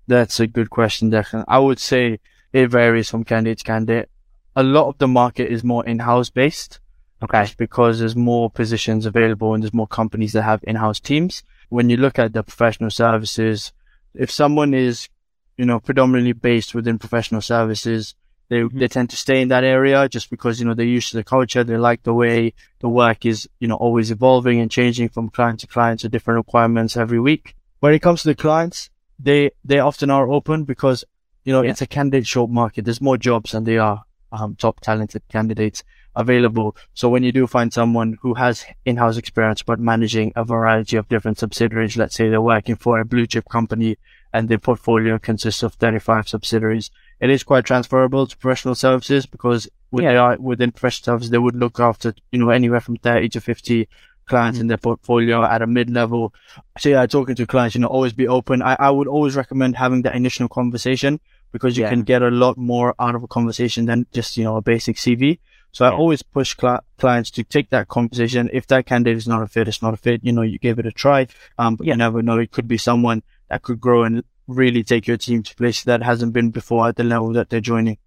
That's 0.08 0.40
a 0.40 0.48
good 0.48 0.70
question, 0.70 1.12
Declan. 1.12 1.46
I 1.48 1.60
would 1.60 1.80
say 1.80 2.20
it 2.54 2.68
varies 2.68 3.10
from 3.10 3.24
candidate 3.24 3.60
to 3.60 3.64
candidate. 3.64 4.10
A 4.56 4.64
lot 4.64 4.88
of 4.88 4.98
the 4.98 5.08
market 5.08 5.52
is 5.52 5.64
more 5.64 5.86
in-house 5.86 6.30
based. 6.30 6.80
Okay. 7.24 7.48
because 7.58 8.00
there's 8.00 8.16
more 8.16 8.52
positions 8.52 9.06
available 9.06 9.54
and 9.54 9.64
there's 9.64 9.74
more 9.74 9.88
companies 9.88 10.34
that 10.34 10.44
have 10.44 10.60
in-house 10.64 11.00
teams. 11.00 11.44
When 11.70 11.90
you 11.90 11.98
look 11.98 12.20
at 12.20 12.34
the 12.34 12.44
professional 12.44 12.92
services, 12.92 13.72
if 14.14 14.30
someone 14.30 14.74
is, 14.74 15.10
you 15.58 15.66
know, 15.66 15.80
predominantly 15.80 16.34
based 16.34 16.76
within 16.76 17.00
professional 17.00 17.42
services, 17.42 18.16
they, 18.50 18.62
mm-hmm. 18.62 18.78
they 18.78 18.88
tend 18.88 19.10
to 19.10 19.16
stay 19.16 19.42
in 19.42 19.48
that 19.50 19.64
area 19.64 20.08
just 20.08 20.30
because, 20.30 20.60
you 20.60 20.66
know, 20.66 20.74
they're 20.74 20.86
used 20.86 21.12
to 21.12 21.18
the 21.18 21.24
culture. 21.24 21.64
They 21.64 21.78
like 21.78 22.04
the 22.04 22.14
way 22.14 22.54
the 22.80 22.90
work 22.90 23.26
is, 23.26 23.50
you 23.60 23.68
know, 23.68 23.76
always 23.76 24.12
evolving 24.12 24.60
and 24.60 24.70
changing 24.70 25.10
from 25.10 25.30
client 25.30 25.62
to 25.62 25.68
client 25.68 26.02
to 26.02 26.10
different 26.10 26.38
requirements 26.38 26.98
every 26.98 27.20
week. 27.20 27.56
When 27.80 27.94
it 27.94 28.02
comes 28.02 28.22
to 28.22 28.30
the 28.30 28.36
clients, 28.36 28.90
they, 29.20 29.52
they 29.64 29.80
often 29.80 30.10
are 30.10 30.30
open 30.30 30.64
because, 30.64 31.04
you 31.44 31.54
know, 31.54 31.62
yeah. 31.62 31.72
it's 31.72 31.82
a 31.82 31.88
candidate 31.88 32.28
short 32.28 32.50
market. 32.50 32.86
There's 32.86 33.02
more 33.02 33.18
jobs 33.18 33.52
than 33.52 33.64
there 33.64 33.82
are 33.82 34.04
um, 34.32 34.56
top 34.56 34.80
talented 34.82 35.24
candidates 35.30 35.84
available. 36.16 36.76
So 36.94 37.10
when 37.10 37.24
you 37.24 37.32
do 37.32 37.48
find 37.48 37.74
someone 37.74 38.18
who 38.22 38.36
has 38.36 38.66
in-house 38.86 39.18
experience, 39.18 39.62
but 39.62 39.80
managing 39.80 40.34
a 40.36 40.44
variety 40.44 40.98
of 40.98 41.10
different 41.10 41.40
subsidiaries, 41.40 41.98
let's 41.98 42.16
say 42.16 42.30
they're 42.30 42.42
working 42.42 42.76
for 42.76 43.00
a 43.00 43.06
blue 43.06 43.28
chip 43.28 43.50
company 43.50 43.98
and 44.34 44.50
their 44.50 44.58
portfolio 44.58 45.18
consists 45.18 45.64
of 45.64 45.74
35 45.76 46.28
subsidiaries, 46.28 46.92
it 47.20 47.30
is 47.30 47.44
quite 47.44 47.66
transferable 47.66 48.28
to 48.28 48.38
professional 48.38 48.76
services 48.76 49.26
because 49.26 49.70
yeah. 49.92 50.36
within 50.36 50.72
professional 50.72 51.16
services, 51.16 51.30
they 51.30 51.38
would 51.38 51.56
look 51.56 51.80
after, 51.80 52.14
you 52.32 52.40
know, 52.40 52.50
anywhere 52.50 52.82
from 52.82 52.98
30 52.98 53.30
to 53.30 53.42
50 53.42 53.88
clients 54.26 54.56
mm-hmm. 54.56 54.62
in 54.62 54.68
their 54.68 54.78
portfolio 54.78 55.44
at 55.44 55.62
a 55.62 55.68
mid 55.68 55.90
level. 55.90 56.34
So 56.78 56.90
yeah, 56.90 57.06
talking 57.06 57.36
to 57.36 57.46
clients, 57.46 57.76
you 57.76 57.82
know, 57.82 57.88
always 57.88 58.14
be 58.14 58.28
open. 58.28 58.62
I, 58.62 58.76
I 58.80 58.90
would 58.90 59.08
always 59.08 59.36
recommend 59.36 59.78
having 59.78 60.02
that 60.04 60.16
initial 60.16 60.50
conversation 60.50 61.20
because 61.52 61.78
you 61.78 61.84
yeah. 61.84 61.90
can 61.90 62.04
get 62.04 62.22
a 62.22 62.30
lot 62.30 62.58
more 62.58 62.96
out 63.00 63.16
of 63.16 63.24
a 63.24 63.28
conversation 63.28 63.86
than 63.86 64.08
just, 64.12 64.36
you 64.36 64.44
know, 64.44 64.58
a 64.58 64.62
basic 64.62 64.98
CV. 64.98 65.40
So 65.72 65.86
I 65.86 65.92
always 65.92 66.24
push 66.24 66.56
cl- 66.58 66.86
clients 66.98 67.30
to 67.32 67.44
take 67.44 67.70
that 67.72 67.90
conversation. 67.90 68.50
If 68.54 68.66
that 68.68 68.86
candidate 68.86 69.18
is 69.18 69.28
not 69.28 69.42
a 69.42 69.48
fit, 69.48 69.68
it's 69.68 69.82
not 69.82 69.94
a 69.94 69.98
fit. 69.98 70.24
You 70.24 70.32
know, 70.32 70.42
you 70.42 70.58
give 70.58 70.80
it 70.80 70.86
a 70.86 70.92
try. 70.92 71.28
Um, 71.58 71.76
but 71.76 71.86
yeah. 71.86 71.94
you 71.94 71.98
never 71.98 72.22
know. 72.22 72.40
It 72.40 72.52
could 72.52 72.68
be 72.68 72.78
someone 72.78 73.24
that 73.50 73.62
could 73.62 73.82
grow 73.82 74.04
and 74.04 74.24
really 74.48 74.84
take 74.84 75.08
your 75.08 75.18
team 75.18 75.44
to 75.44 75.56
places 75.56 75.84
that 75.86 76.04
hasn't 76.04 76.34
been 76.34 76.52
before 76.52 76.88
at 76.88 76.96
the 76.96 77.04
level 77.04 77.34
that 77.34 77.50
they're 77.50 77.62
joining. 77.62 77.98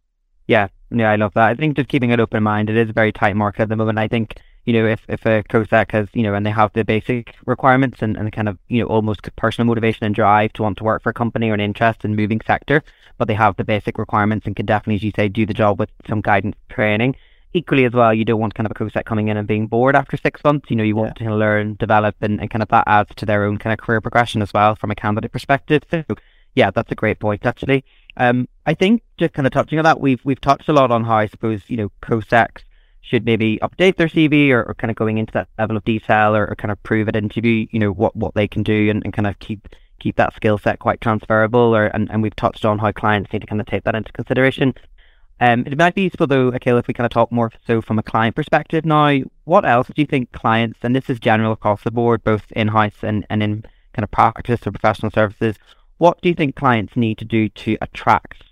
Yeah. 0.47 0.69
Yeah. 0.91 1.11
I 1.11 1.17
love 1.17 1.35
that. 1.35 1.49
I 1.49 1.55
think 1.55 1.77
just 1.77 1.89
keeping 1.89 2.13
an 2.13 2.21
open 2.21 2.43
mind. 2.43 2.71
It 2.71 2.77
is 2.77 2.91
a 2.91 2.93
very 2.93 3.13
tight 3.13 3.37
market 3.37 3.63
at 3.63 3.69
the 3.69 3.77
moment. 3.77 3.99
I 3.99 4.09
think 4.09 4.41
you 4.69 4.75
know, 4.75 4.87
if, 4.87 5.01
if 5.09 5.25
a 5.25 5.43
COSEC 5.45 5.93
has, 5.93 6.09
you 6.13 6.23
know, 6.23 6.35
and 6.35 6.45
they 6.45 6.51
have 6.51 6.71
the 6.75 6.85
basic 6.85 7.35
requirements 7.47 8.03
and, 8.03 8.19
and 8.19 8.31
kind 8.31 8.51
of, 8.51 8.59
you 8.69 8.83
know, 8.83 8.87
almost 8.87 9.35
personal 9.35 9.67
motivation 9.67 10.05
and 10.05 10.15
drive 10.15 10.53
to 10.53 10.63
want 10.63 10.77
to 10.77 10.85
work 10.85 11.03
for 11.03 11.09
a 11.09 11.15
company 11.15 11.49
or 11.49 11.55
an 11.55 11.61
interest 11.61 12.05
in 12.05 12.15
moving 12.15 12.39
sector, 12.47 12.83
but 13.17 13.29
they 13.29 13.35
have 13.35 13.57
the 13.57 13.65
basic 13.65 13.97
requirements 13.97 14.47
and 14.47 14.55
can 14.55 14.67
definitely, 14.67 14.97
as 14.97 15.03
you 15.03 15.13
say, 15.17 15.27
do 15.27 15.47
the 15.47 15.55
job 15.55 15.79
with 15.79 15.89
some 16.07 16.21
guidance 16.21 16.55
training. 16.69 17.17
Equally 17.55 17.85
as 17.85 17.93
well, 17.93 18.13
you 18.13 18.25
don't 18.25 18.41
want 18.41 18.55
kind 18.55 18.67
of 18.67 18.73
a 18.73 18.75
COSEC 18.75 19.05
coming 19.05 19.29
in 19.29 19.37
and 19.37 19.49
being 19.49 19.67
bored 19.67 19.97
after 19.97 20.17
six 20.17 20.43
months. 20.45 20.71
You 20.71 20.77
know, 20.77 20.85
you 20.85 20.97
want 20.97 21.19
yeah. 21.21 21.29
to 21.29 21.35
learn, 21.35 21.75
develop, 21.75 22.17
and, 22.21 22.41
and 22.41 22.51
kind 22.51 22.63
of 22.63 22.69
that 22.69 22.85
adds 22.87 23.11
to 23.17 23.27
their 23.27 23.45
own 23.45 23.59
kind 23.59 23.73
of 23.73 23.79
career 23.79 24.01
progression 24.01 24.43
as 24.43 24.53
well 24.53 24.77
from 24.77 24.91
a 24.91 24.95
candidate 24.95 25.33
perspective. 25.33 25.83
So, 25.91 26.05
yeah, 26.55 26.71
that's 26.71 26.93
a 26.93 26.95
great 26.95 27.21
point, 27.21 27.47
actually. 27.47 27.85
Um, 28.17 28.49
I 28.67 28.75
think 28.75 29.03
just 29.17 29.33
kind 29.33 29.47
of 29.47 29.53
touching 29.53 29.79
on 29.79 29.85
that, 29.85 30.01
we've 30.01 30.21
we've 30.25 30.41
touched 30.41 30.69
a 30.69 30.73
lot 30.73 30.91
on 30.91 31.05
how 31.05 31.17
I 31.17 31.27
suppose 31.27 31.63
you 31.69 31.77
know 31.77 31.91
COSECs 32.03 32.63
should 33.09 33.25
maybe 33.25 33.59
update 33.63 33.97
their 33.97 34.09
CV 34.09 34.51
or, 34.51 34.65
or 34.65 34.75
kind 34.75 34.91
of 34.91 34.97
going 34.97 35.19
into 35.19 35.33
that 35.33 35.49
level 35.59 35.77
of 35.77 35.85
detail 35.85 36.37
or, 36.37 36.47
or, 36.47 36.55
kind 36.57 36.71
of 36.71 36.83
prove 36.83 37.09
at 37.09 37.17
interview, 37.17 37.67
you 37.71 37.79
know, 37.79 37.91
what, 37.91 38.15
what 38.15 38.35
they 38.35 38.47
can 38.47 38.63
do 38.63 38.91
and, 38.91 39.03
and 39.05 39.15
kind 39.15 39.27
of 39.27 39.39
keep 39.39 39.69
keep 40.01 40.15
that 40.15 40.35
skill 40.37 40.59
set 40.59 40.79
quite 40.79 41.01
transferable 41.01 41.75
or 41.75 41.87
and, 41.87 42.09
and 42.13 42.23
we've 42.23 42.37
touched 42.37 42.65
on 42.65 42.79
how 42.79 42.93
clients 42.93 43.33
need 43.33 43.41
to 43.41 43.47
kind 43.47 43.61
of 43.61 43.67
take 43.67 43.83
that 43.85 43.97
into 43.97 44.13
consideration. 44.13 44.73
Um, 45.41 45.65
it 45.67 45.79
might 45.79 45.95
be 45.95 46.03
useful 46.03 46.27
though, 46.27 46.49
Akil, 46.49 46.79
if 46.79 46.89
we 46.89 46.95
kind 46.95 47.07
of 47.07 47.13
talk 47.13 47.31
more 47.31 47.53
so 47.67 47.81
from 47.81 47.99
a 47.99 48.03
client 48.03 48.35
perspective 48.35 48.85
now, 48.85 49.21
what 49.45 49.65
else 49.65 49.87
do 49.87 49.95
you 49.97 50.07
think 50.07 50.33
clients, 50.33 50.81
and 50.83 50.97
this 50.97 51.09
is 51.09 51.21
general 51.21 51.53
across 51.53 51.83
the 51.85 51.91
board, 51.91 52.25
both 52.25 52.51
in-house 52.53 53.03
and, 53.03 53.25
and 53.31 53.43
in 53.43 53.63
kind 53.93 54.05
of 54.05 54.11
practice 54.11 54.67
or 54.67 54.73
professional 54.73 55.13
services, 55.13 55.57
what 55.99 56.21
do 56.23 56.29
you 56.29 56.35
think 56.35 56.57
clients 56.57 56.97
need 56.97 57.19
to 57.19 57.25
do 57.25 57.49
to 57.51 57.77
attract 57.81 58.45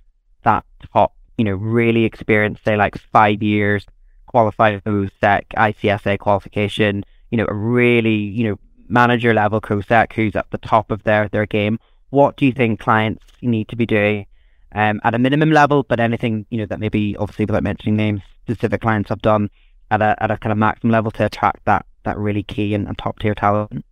that 0.44 0.64
top, 0.92 1.14
you 1.38 1.44
know, 1.44 1.54
really 1.54 2.04
experienced, 2.04 2.64
say 2.64 2.76
like 2.76 2.96
five 2.96 3.42
years 3.42 3.86
qualified 4.26 4.84
COSEC, 4.84 5.46
ICSA 5.56 6.18
qualification, 6.18 7.04
you 7.30 7.38
know, 7.38 7.46
a 7.48 7.54
really, 7.54 8.16
you 8.16 8.48
know, 8.48 8.58
manager 8.88 9.32
level 9.32 9.60
COSEC 9.60 10.12
who's 10.12 10.36
at 10.36 10.50
the 10.50 10.58
top 10.58 10.90
of 10.90 11.02
their, 11.04 11.28
their 11.28 11.46
game. 11.46 11.78
What 12.10 12.36
do 12.36 12.46
you 12.46 12.52
think 12.52 12.78
clients 12.78 13.24
need 13.40 13.68
to 13.68 13.76
be 13.76 13.86
doing 13.86 14.26
um, 14.72 15.00
at 15.04 15.14
a 15.14 15.18
minimum 15.18 15.50
level, 15.50 15.82
but 15.82 16.00
anything, 16.00 16.46
you 16.50 16.58
know, 16.58 16.66
that 16.66 16.80
maybe 16.80 17.16
obviously 17.16 17.44
without 17.44 17.62
mentioning 17.62 17.96
names, 17.96 18.20
specific 18.42 18.80
clients 18.80 19.08
have 19.08 19.22
done 19.22 19.50
at 19.90 20.02
a, 20.02 20.16
at 20.22 20.30
a 20.30 20.36
kind 20.36 20.52
of 20.52 20.58
maximum 20.58 20.92
level 20.92 21.10
to 21.12 21.24
attract 21.24 21.64
that, 21.64 21.86
that 22.04 22.18
really 22.18 22.42
key 22.42 22.74
and, 22.74 22.86
and 22.86 22.98
top 22.98 23.18
tier 23.18 23.34
talent? 23.34 23.84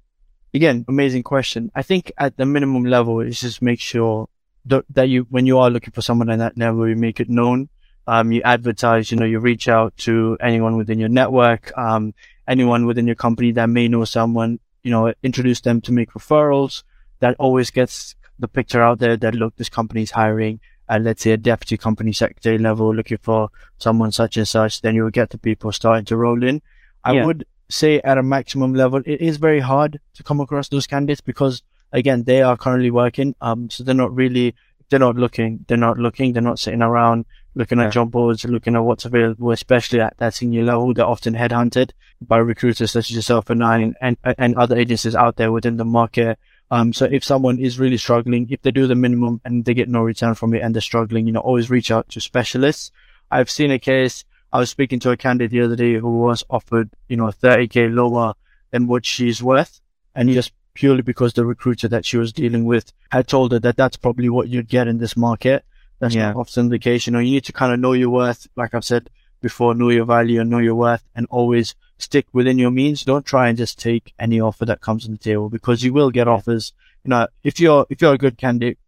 Again, 0.52 0.84
amazing 0.88 1.22
question. 1.22 1.70
I 1.74 1.82
think 1.82 2.12
at 2.18 2.36
the 2.36 2.46
minimum 2.46 2.84
level 2.84 3.20
is 3.20 3.40
just 3.40 3.62
make 3.62 3.80
sure 3.80 4.28
that, 4.66 4.84
that 4.90 5.08
you, 5.08 5.26
when 5.30 5.46
you 5.46 5.58
are 5.58 5.70
looking 5.70 5.92
for 5.92 6.02
someone 6.02 6.30
at 6.30 6.38
that 6.38 6.56
level, 6.56 6.88
you 6.88 6.96
make 6.96 7.20
it 7.20 7.28
known 7.28 7.68
um, 8.06 8.32
you 8.32 8.42
advertise, 8.42 9.10
you 9.10 9.16
know, 9.16 9.24
you 9.24 9.38
reach 9.38 9.68
out 9.68 9.96
to 9.98 10.36
anyone 10.40 10.76
within 10.76 10.98
your 10.98 11.08
network, 11.08 11.76
um, 11.76 12.14
anyone 12.46 12.86
within 12.86 13.06
your 13.06 13.14
company 13.14 13.52
that 13.52 13.68
may 13.68 13.88
know 13.88 14.04
someone, 14.04 14.60
you 14.82 14.90
know, 14.90 15.12
introduce 15.22 15.60
them 15.60 15.80
to 15.82 15.92
make 15.92 16.12
referrals. 16.12 16.82
That 17.20 17.36
always 17.38 17.70
gets 17.70 18.14
the 18.38 18.48
picture 18.48 18.82
out 18.82 18.98
there 18.98 19.16
that 19.16 19.34
look, 19.34 19.56
this 19.56 19.68
company 19.68 20.02
is 20.02 20.10
hiring 20.10 20.60
at 20.88 21.02
let's 21.02 21.22
say 21.22 21.32
a 21.32 21.36
deputy 21.36 21.76
company 21.76 22.12
secretary 22.12 22.58
level 22.58 22.94
looking 22.94 23.18
for 23.18 23.48
someone 23.78 24.12
such 24.12 24.36
and 24.36 24.46
such, 24.46 24.82
then 24.82 24.94
you'll 24.94 25.10
get 25.10 25.30
the 25.30 25.38
people 25.38 25.72
starting 25.72 26.04
to 26.04 26.16
roll 26.16 26.42
in. 26.42 26.60
I 27.02 27.12
yeah. 27.12 27.26
would 27.26 27.46
say 27.70 28.00
at 28.02 28.18
a 28.18 28.22
maximum 28.22 28.74
level, 28.74 29.00
it 29.06 29.20
is 29.20 29.38
very 29.38 29.60
hard 29.60 30.00
to 30.14 30.22
come 30.22 30.40
across 30.40 30.68
those 30.68 30.86
candidates 30.86 31.20
because 31.20 31.62
again, 31.92 32.24
they 32.24 32.42
are 32.42 32.56
currently 32.56 32.90
working. 32.90 33.34
Um, 33.40 33.70
so 33.70 33.82
they're 33.82 33.94
not 33.94 34.14
really, 34.14 34.54
they're 34.90 34.98
not 34.98 35.16
looking, 35.16 35.64
they're 35.68 35.78
not 35.78 35.98
looking, 35.98 36.32
they're 36.32 36.42
not 36.42 36.58
sitting 36.58 36.82
around 36.82 37.24
looking 37.54 37.80
at 37.80 37.92
job 37.92 38.10
boards, 38.10 38.44
looking 38.44 38.74
at 38.74 38.80
what's 38.80 39.04
available, 39.04 39.52
especially 39.52 40.00
at 40.00 40.16
that 40.18 40.34
senior 40.34 40.64
level. 40.64 40.92
They're 40.92 41.06
often 41.06 41.34
headhunted 41.34 41.92
by 42.20 42.38
recruiters 42.38 42.90
such 42.90 43.10
as 43.10 43.16
yourself 43.16 43.48
and 43.48 43.62
I 43.62 43.94
and, 44.00 44.16
and 44.24 44.56
other 44.56 44.76
agencies 44.76 45.14
out 45.14 45.36
there 45.36 45.52
within 45.52 45.76
the 45.76 45.84
market. 45.84 46.38
Um, 46.70 46.92
so 46.92 47.04
if 47.04 47.24
someone 47.24 47.58
is 47.58 47.78
really 47.78 47.96
struggling, 47.96 48.48
if 48.50 48.62
they 48.62 48.70
do 48.70 48.86
the 48.86 48.94
minimum 48.94 49.40
and 49.44 49.64
they 49.64 49.74
get 49.74 49.88
no 49.88 50.00
return 50.00 50.34
from 50.34 50.54
it 50.54 50.60
and 50.60 50.74
they're 50.74 50.82
struggling, 50.82 51.26
you 51.26 51.32
know, 51.32 51.40
always 51.40 51.70
reach 51.70 51.90
out 51.90 52.08
to 52.10 52.20
specialists. 52.20 52.90
I've 53.30 53.50
seen 53.50 53.70
a 53.70 53.78
case. 53.78 54.24
I 54.52 54.58
was 54.58 54.70
speaking 54.70 55.00
to 55.00 55.10
a 55.10 55.16
candidate 55.16 55.50
the 55.50 55.62
other 55.62 55.76
day 55.76 55.94
who 55.94 56.18
was 56.18 56.44
offered, 56.48 56.90
you 57.08 57.16
know, 57.16 57.26
30k 57.26 57.92
lower 57.92 58.34
than 58.70 58.86
what 58.86 59.04
she's 59.04 59.42
worth. 59.42 59.80
And 60.14 60.30
just 60.30 60.52
purely 60.74 61.02
because 61.02 61.32
the 61.32 61.44
recruiter 61.44 61.88
that 61.88 62.04
she 62.04 62.16
was 62.16 62.32
dealing 62.32 62.64
with 62.64 62.92
had 63.10 63.26
told 63.28 63.52
her 63.52 63.58
that 63.60 63.76
that's 63.76 63.96
probably 63.96 64.28
what 64.28 64.48
you'd 64.48 64.68
get 64.68 64.88
in 64.88 64.98
this 64.98 65.16
market. 65.16 65.64
That's 65.98 66.14
yeah. 66.14 66.32
not 66.32 66.36
often 66.36 66.68
the 66.68 66.78
case. 66.78 67.06
You 67.06 67.12
know, 67.12 67.18
you 67.18 67.32
need 67.32 67.44
to 67.44 67.52
kind 67.52 67.72
of 67.72 67.80
know 67.80 67.92
your 67.92 68.10
worth. 68.10 68.46
Like 68.56 68.74
I've 68.74 68.84
said 68.84 69.10
before, 69.44 69.74
know 69.74 69.90
your 69.90 70.06
value 70.06 70.40
and 70.40 70.50
know 70.50 70.58
your 70.58 70.74
worth 70.74 71.04
and 71.14 71.26
always 71.30 71.76
stick 71.98 72.26
within 72.32 72.58
your 72.58 72.72
means. 72.72 73.04
Don't 73.04 73.24
try 73.24 73.48
and 73.48 73.58
just 73.58 73.78
take 73.78 74.12
any 74.18 74.40
offer 74.40 74.64
that 74.64 74.80
comes 74.80 75.06
on 75.06 75.12
the 75.12 75.18
table 75.18 75.48
because 75.48 75.84
you 75.84 75.92
will 75.92 76.10
get 76.10 76.26
offers. 76.26 76.72
You 77.04 77.10
know, 77.10 77.28
if 77.44 77.60
you're, 77.60 77.86
if 77.90 78.00
you're 78.00 78.14
a 78.14 78.18
good 78.18 78.38
candidate, 78.38 78.78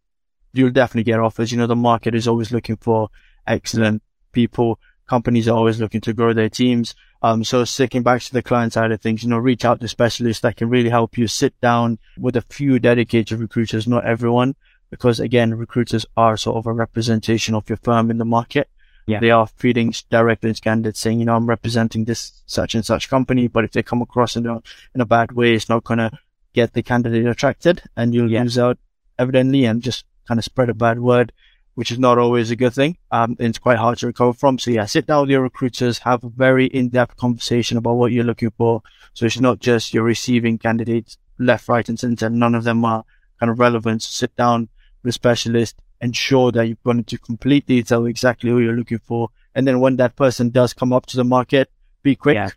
you'll 0.53 0.71
definitely 0.71 1.05
get 1.05 1.21
offers. 1.21 1.53
You 1.53 1.59
know, 1.59 1.67
the 1.67 1.77
market 1.77 2.15
is 2.15 2.27
always 2.27 2.51
looking 2.51 2.77
for 2.77 3.11
excellent 3.47 4.03
people. 4.33 4.81
Companies 5.07 5.47
are 5.47 5.57
always 5.57 5.79
looking 5.79 6.01
to 6.01 6.13
grow 6.13 6.33
their 6.33 6.49
teams. 6.49 6.95
Um, 7.23 7.45
so 7.45 7.65
sticking 7.65 8.03
back 8.03 8.23
to 8.23 8.33
the 8.33 8.43
client 8.43 8.73
side 8.73 8.93
of 8.93 9.01
things, 9.01 9.23
you 9.23 9.29
know, 9.29 9.39
reach 9.39 9.65
out 9.65 9.81
to 9.81 9.89
specialists 9.89 10.43
that 10.43 10.57
can 10.57 10.69
really 10.69 10.91
help 10.91 11.17
you 11.17 11.29
sit 11.29 11.59
down 11.61 11.99
with 12.19 12.37
a 12.37 12.43
few 12.43 12.79
dedicated 12.79 13.39
recruiters, 13.39 13.87
not 13.87 14.05
everyone, 14.05 14.57
because 14.91 15.21
again, 15.21 15.55
recruiters 15.55 16.07
are 16.17 16.37
sort 16.37 16.57
of 16.57 16.67
a 16.67 16.73
representation 16.73 17.55
of 17.55 17.69
your 17.69 17.79
firm 17.79 18.11
in 18.11 18.19
the 18.19 18.25
market. 18.25 18.69
Yeah. 19.07 19.21
They 19.21 19.31
are 19.31 19.47
feeding 19.47 19.95
directly 20.11 20.49
into 20.49 20.61
candidates 20.61 20.99
saying, 20.99 21.21
you 21.21 21.27
know, 21.27 21.37
I'm 21.37 21.47
representing 21.49 22.05
this 22.05 22.43
such 22.47 22.75
and 22.75 22.85
such 22.85 23.09
company, 23.09 23.47
but 23.47 23.65
if 23.65 23.71
they 23.71 23.83
come 23.83 24.03
across 24.03 24.35
in 24.35 24.47
a, 24.47 24.61
in 24.95 25.01
a 25.01 25.07
bad 25.07 25.33
way, 25.33 25.55
it's 25.55 25.69
not 25.69 25.85
going 25.85 25.99
to 25.99 26.11
get 26.53 26.73
the 26.73 26.83
candidate 26.83 27.27
attracted 27.27 27.83
and 27.97 28.15
you'll 28.15 28.31
yeah. 28.31 28.43
lose 28.43 28.59
out 28.59 28.79
evidently 29.19 29.65
and 29.65 29.83
just 29.83 30.05
kind 30.27 30.39
of 30.39 30.45
spread 30.45 30.69
a 30.69 30.75
bad 30.75 30.99
word, 30.99 31.33
which 31.75 31.93
is 31.93 32.01
not 32.01 32.19
always 32.19 32.51
a 32.51 32.57
good 32.57 32.75
thing. 32.75 32.97
Um, 33.13 33.37
it's 33.39 33.59
quite 33.59 33.79
hard 33.79 33.99
to 33.99 34.09
recover 34.09 34.33
from. 34.33 34.59
So 34.59 34.73
yeah, 34.73 34.87
sit 34.87 35.07
down 35.07 35.21
with 35.21 35.31
your 35.31 35.43
recruiters, 35.43 35.99
have 35.99 36.25
a 36.25 36.29
very 36.29 36.67
in-depth 36.67 37.17
conversation 37.17 37.79
about 37.79 37.95
what 37.95 38.11
you're 38.11 38.25
looking 38.25 38.51
for. 38.51 38.83
So 39.15 39.27
it's 39.27 39.39
not 39.39 39.61
just 39.61 39.95
you're 39.95 40.03
receiving 40.03 40.59
candidates 40.59 41.17
left, 41.39 41.69
right 41.69 41.89
and 41.89 42.01
center. 42.01 42.29
None 42.29 42.57
of 42.57 42.65
them 42.65 42.85
are 42.85 43.05
kind 43.39 43.51
of 43.51 43.61
relevant. 43.61 44.03
So 44.03 44.11
sit 44.11 44.35
down, 44.35 44.69
the 45.05 45.13
specialist, 45.13 45.77
ensure 46.01 46.53
that 46.53 46.67
you've 46.67 46.83
gone 46.83 46.99
into 46.99 47.19
complete 47.19 47.67
detail 47.67 48.07
exactly 48.07 48.51
who 48.51 48.61
you're 48.61 48.77
looking 48.77 48.99
for. 48.99 49.31
And 49.55 49.67
then 49.67 49.81
when 49.81 49.97
that 49.97 50.17
person 50.17 50.51
does 50.51 50.73
come 50.73 50.93
up 50.93 51.07
to 51.07 51.17
the 51.17 51.25
market, 51.25 51.71
be 52.03 52.15
quick. 52.15 52.35
Yeah. 52.35 52.51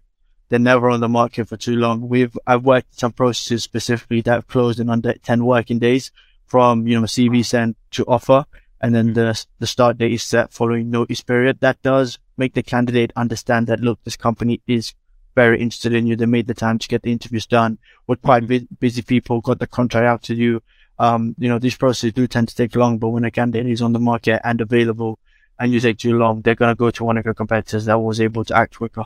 They're 0.50 0.60
never 0.60 0.90
on 0.90 1.00
the 1.00 1.10
market 1.10 1.48
for 1.48 1.58
too 1.58 1.76
long. 1.76 2.10
We've, 2.10 2.36
I've 2.48 2.66
worked 2.66 3.00
some 3.00 3.12
processes 3.12 3.64
specifically 3.64 4.22
that 4.22 4.34
have 4.34 4.48
closed 4.48 4.80
in 4.80 4.90
under 4.90 5.14
10 5.14 5.46
working 5.46 5.80
days 5.80 6.12
from, 6.46 6.88
you 6.88 7.00
know, 7.00 7.06
CV 7.06 7.46
sent 7.46 7.78
to 7.92 8.06
offer. 8.06 8.46
And 8.82 8.96
then 8.96 9.10
hmm. 9.10 9.14
the, 9.14 9.46
the 9.60 9.68
start 9.68 9.98
date 9.98 10.14
is 10.14 10.24
set 10.24 10.52
following 10.52 10.90
notice 10.90 11.22
period. 11.22 11.60
That 11.60 11.82
does 11.82 12.18
make 12.38 12.54
the 12.54 12.64
candidate 12.64 13.12
understand 13.16 13.68
that, 13.68 13.82
look, 13.82 14.00
this 14.04 14.16
company 14.16 14.62
is 14.68 14.94
very 15.36 15.62
interested 15.62 15.94
in 15.94 16.08
you. 16.08 16.16
They 16.16 16.26
made 16.26 16.48
the 16.48 16.54
time 16.54 16.80
to 16.80 16.88
get 16.88 17.04
the 17.04 17.12
interviews 17.12 17.46
done. 17.46 17.78
We're 18.08 18.16
quite 18.16 18.44
hmm. 18.44 18.58
busy 18.80 19.04
people, 19.04 19.42
got 19.42 19.60
the 19.60 19.68
contract 19.68 20.06
out 20.06 20.24
to 20.24 20.36
you 20.36 20.62
um, 21.00 21.34
you 21.40 21.48
know, 21.48 21.60
these 21.60 21.78
processes 21.78 22.14
do 22.14 22.28
tend 22.28 22.50
to 22.50 22.56
take 22.56 22.76
long, 22.76 22.98
but 22.98 23.10
when 23.10 23.24
a 23.24 23.32
candidate 23.32 23.72
is 23.72 23.82
on 23.82 23.94
the 23.94 24.00
market 24.00 24.42
and 24.44 24.60
available 24.60 25.18
and 25.58 25.74
you 25.74 25.80
take 25.80 25.98
too 25.98 26.18
long, 26.18 26.42
they're 26.42 26.56
going 26.56 26.72
to 26.72 26.78
go 26.78 26.92
to 26.92 27.04
one 27.04 27.18
of 27.18 27.26
your 27.26 27.34
competitors 27.34 27.86
that 27.86 28.00
was 28.00 28.20
able 28.20 28.44
to 28.46 28.56
act 28.56 28.78
quicker. 28.78 29.06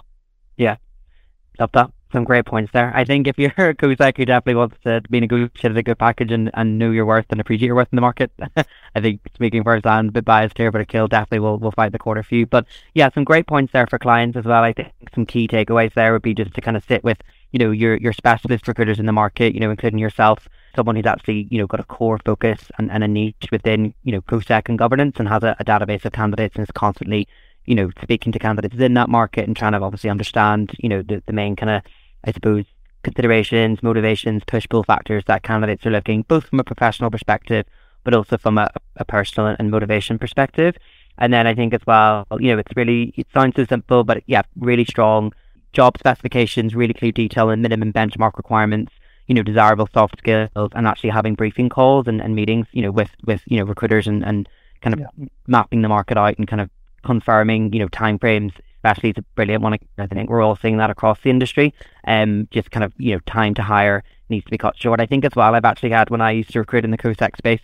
Yeah. 0.57 0.77
Love 1.59 1.71
that. 1.73 1.91
some 2.12 2.23
great 2.23 2.45
points 2.45 2.71
there. 2.73 2.91
I 2.95 3.05
think 3.05 3.27
if 3.27 3.38
you're 3.38 3.51
a 3.57 3.75
COSEC 3.75 4.17
who 4.17 4.25
definitely 4.25 4.55
wants 4.55 4.77
to 4.83 5.01
be 5.09 5.19
negotiated 5.19 5.77
a 5.77 5.83
good 5.83 6.00
package 6.00 6.31
and, 6.31 6.50
and 6.55 6.79
know 6.79 6.89
your 6.89 7.05
worth 7.05 7.27
and 7.29 7.39
appreciate 7.39 7.67
your 7.67 7.75
worth 7.75 7.89
in 7.91 7.97
the 7.97 8.01
market, 8.01 8.31
I 8.95 9.01
think 9.01 9.21
speaking 9.35 9.63
for 9.63 9.79
I'm 9.83 10.09
a 10.09 10.12
bit 10.12 10.25
biased 10.25 10.57
here, 10.57 10.71
but 10.71 10.81
Akil 10.81 11.07
definitely 11.07 11.39
will, 11.39 11.59
will 11.59 11.71
fight 11.71 11.91
the 11.91 12.00
corner 12.00 12.23
for 12.23 12.33
you. 12.33 12.47
But 12.47 12.65
yeah, 12.95 13.09
some 13.13 13.23
great 13.23 13.45
points 13.45 13.71
there 13.71 13.88
for 13.88 14.00
clients 14.00 14.35
as 14.35 14.45
well. 14.45 14.63
I 14.63 14.73
think 14.73 14.91
some 15.13 15.27
key 15.27 15.47
takeaways 15.47 15.93
there 15.93 16.13
would 16.13 16.23
be 16.23 16.33
just 16.33 16.55
to 16.55 16.62
kind 16.62 16.77
of 16.77 16.83
sit 16.85 17.03
with, 17.03 17.19
you 17.53 17.60
know, 17.60 17.72
your 17.72 17.95
your 17.95 18.12
specialist 18.12 18.67
recruiters 18.67 19.00
in 19.00 19.05
the 19.05 19.13
market, 19.13 19.53
you 19.53 19.62
know, 19.62 19.72
including 19.72 20.00
yourself, 20.00 20.50
someone 20.75 20.98
who's 20.98 21.05
actually, 21.05 21.48
you 21.50 21.57
know, 21.57 21.67
got 21.67 21.79
a 21.79 21.86
core 21.86 22.19
focus 22.25 22.69
and, 22.77 22.91
and 22.91 23.03
a 23.03 23.07
niche 23.07 23.48
within, 23.51 23.93
you 24.03 24.12
know, 24.12 24.22
COSEC 24.24 24.67
and 24.67 24.77
governance 24.77 25.15
and 25.19 25.29
has 25.29 25.43
a, 25.43 25.55
a 25.60 25.63
database 25.63 26.03
of 26.03 26.12
candidates 26.12 26.55
and 26.55 26.67
is 26.67 26.72
constantly 26.74 27.27
you 27.65 27.75
know, 27.75 27.89
speaking 28.01 28.31
to 28.31 28.39
candidates 28.39 28.75
in 28.75 28.93
that 28.95 29.10
market 29.10 29.48
and 29.48 29.55
trying 29.55 29.72
to 29.72 29.79
obviously 29.79 30.10
understand, 30.10 30.72
you 30.79 30.89
know, 30.89 31.01
the, 31.01 31.24
the 31.25 31.33
main 31.33 31.55
kind 31.55 31.69
of, 31.69 31.81
I 32.24 32.31
suppose, 32.31 32.65
considerations, 33.03 33.83
motivations, 33.83 34.43
push 34.45 34.67
pull 34.69 34.83
factors 34.83 35.24
that 35.27 35.43
candidates 35.43 35.86
are 35.86 35.91
looking, 35.91 36.24
both 36.24 36.45
from 36.45 36.60
a 36.60 36.63
professional 36.63 37.12
perspective, 37.12 37.65
but 38.03 38.13
also 38.13 38.38
from 38.38 38.57
a, 38.57 38.69
a 38.98 39.05
personal 39.05 39.55
and 39.60 39.72
motivation 39.72 40.19
perspective. 40.19 40.75
And 41.17 41.31
then 41.31 41.48
I 41.48 41.53
think 41.53 41.74
as 41.74 41.86
well, 41.86 42.25
you 42.39 42.51
know, 42.51 42.60
it's 42.60 42.75
really, 42.75 43.13
it 43.15 43.27
sounds 43.33 43.55
so 43.55 43.65
simple, 43.65 44.03
but 44.03 44.24
yeah, 44.25 44.41
really 44.57 44.86
strong 44.86 45.33
job 45.74 45.98
specifications, 45.98 46.75
really 46.75 46.94
clear 46.94 47.12
detail 47.12 47.50
and 47.50 47.62
minimum 47.62 47.92
benchmark 47.92 48.38
requirements, 48.38 48.94
you 49.27 49.36
know, 49.36 49.44
desirable 49.44 49.89
soft 49.94 50.18
skills 50.20 50.50
and 50.56 50.88
actually 50.88 51.10
having 51.10 51.36
briefing 51.36 51.70
calls 51.70 52.08
and, 52.08 52.22
and 52.22 52.36
meetings, 52.36 52.68
you 52.72 52.82
know, 52.82 52.92
with, 52.92 53.10
with, 53.25 53.42
you 53.46 53.58
know, 53.58 53.65
recruiters 53.65 54.08
and, 54.08 54.24
and 54.24 54.48
kind 54.82 54.94
of 54.94 55.00
yeah. 55.00 55.25
mapping 55.48 55.82
the 55.82 55.89
market 55.89 56.18
out 56.18 56.38
and 56.38 56.48
kind 56.48 56.62
of 56.62 56.70
confirming, 57.03 57.74
you 57.74 57.80
know, 57.80 57.88
timeframes, 57.89 58.53
especially 58.77 59.10
is 59.10 59.18
a 59.18 59.22
brilliant 59.36 59.63
one. 59.63 59.77
I 59.98 60.08
think 60.08 60.30
we're 60.30 60.42
all 60.42 60.56
seeing 60.56 60.77
that 60.77 60.89
across 60.89 61.20
the 61.22 61.30
industry. 61.30 61.74
Um, 62.06 62.48
just 62.51 62.72
kind 62.72 62.84
of, 62.84 62.94
you 62.98 63.13
know, 63.13 63.20
time 63.25 63.53
to 63.56 63.63
hire 63.63 64.03
needs 64.30 64.46
to 64.46 64.51
be 64.51 64.58
cut 64.58 64.77
short. 64.77 65.00
I 65.00 65.06
think 65.06 65.25
as 65.25 65.36
well, 65.36 65.56
I've 65.56 65.65
actually 65.65 65.92
had 65.92 66.10
when 66.10 66.22
I 66.22 66.32
used 66.32 66.51
to 66.51 66.60
recruit 66.60 66.86
in 66.86 66.92
the 66.92 66.98
COSEC 66.98 67.38
space, 67.38 67.62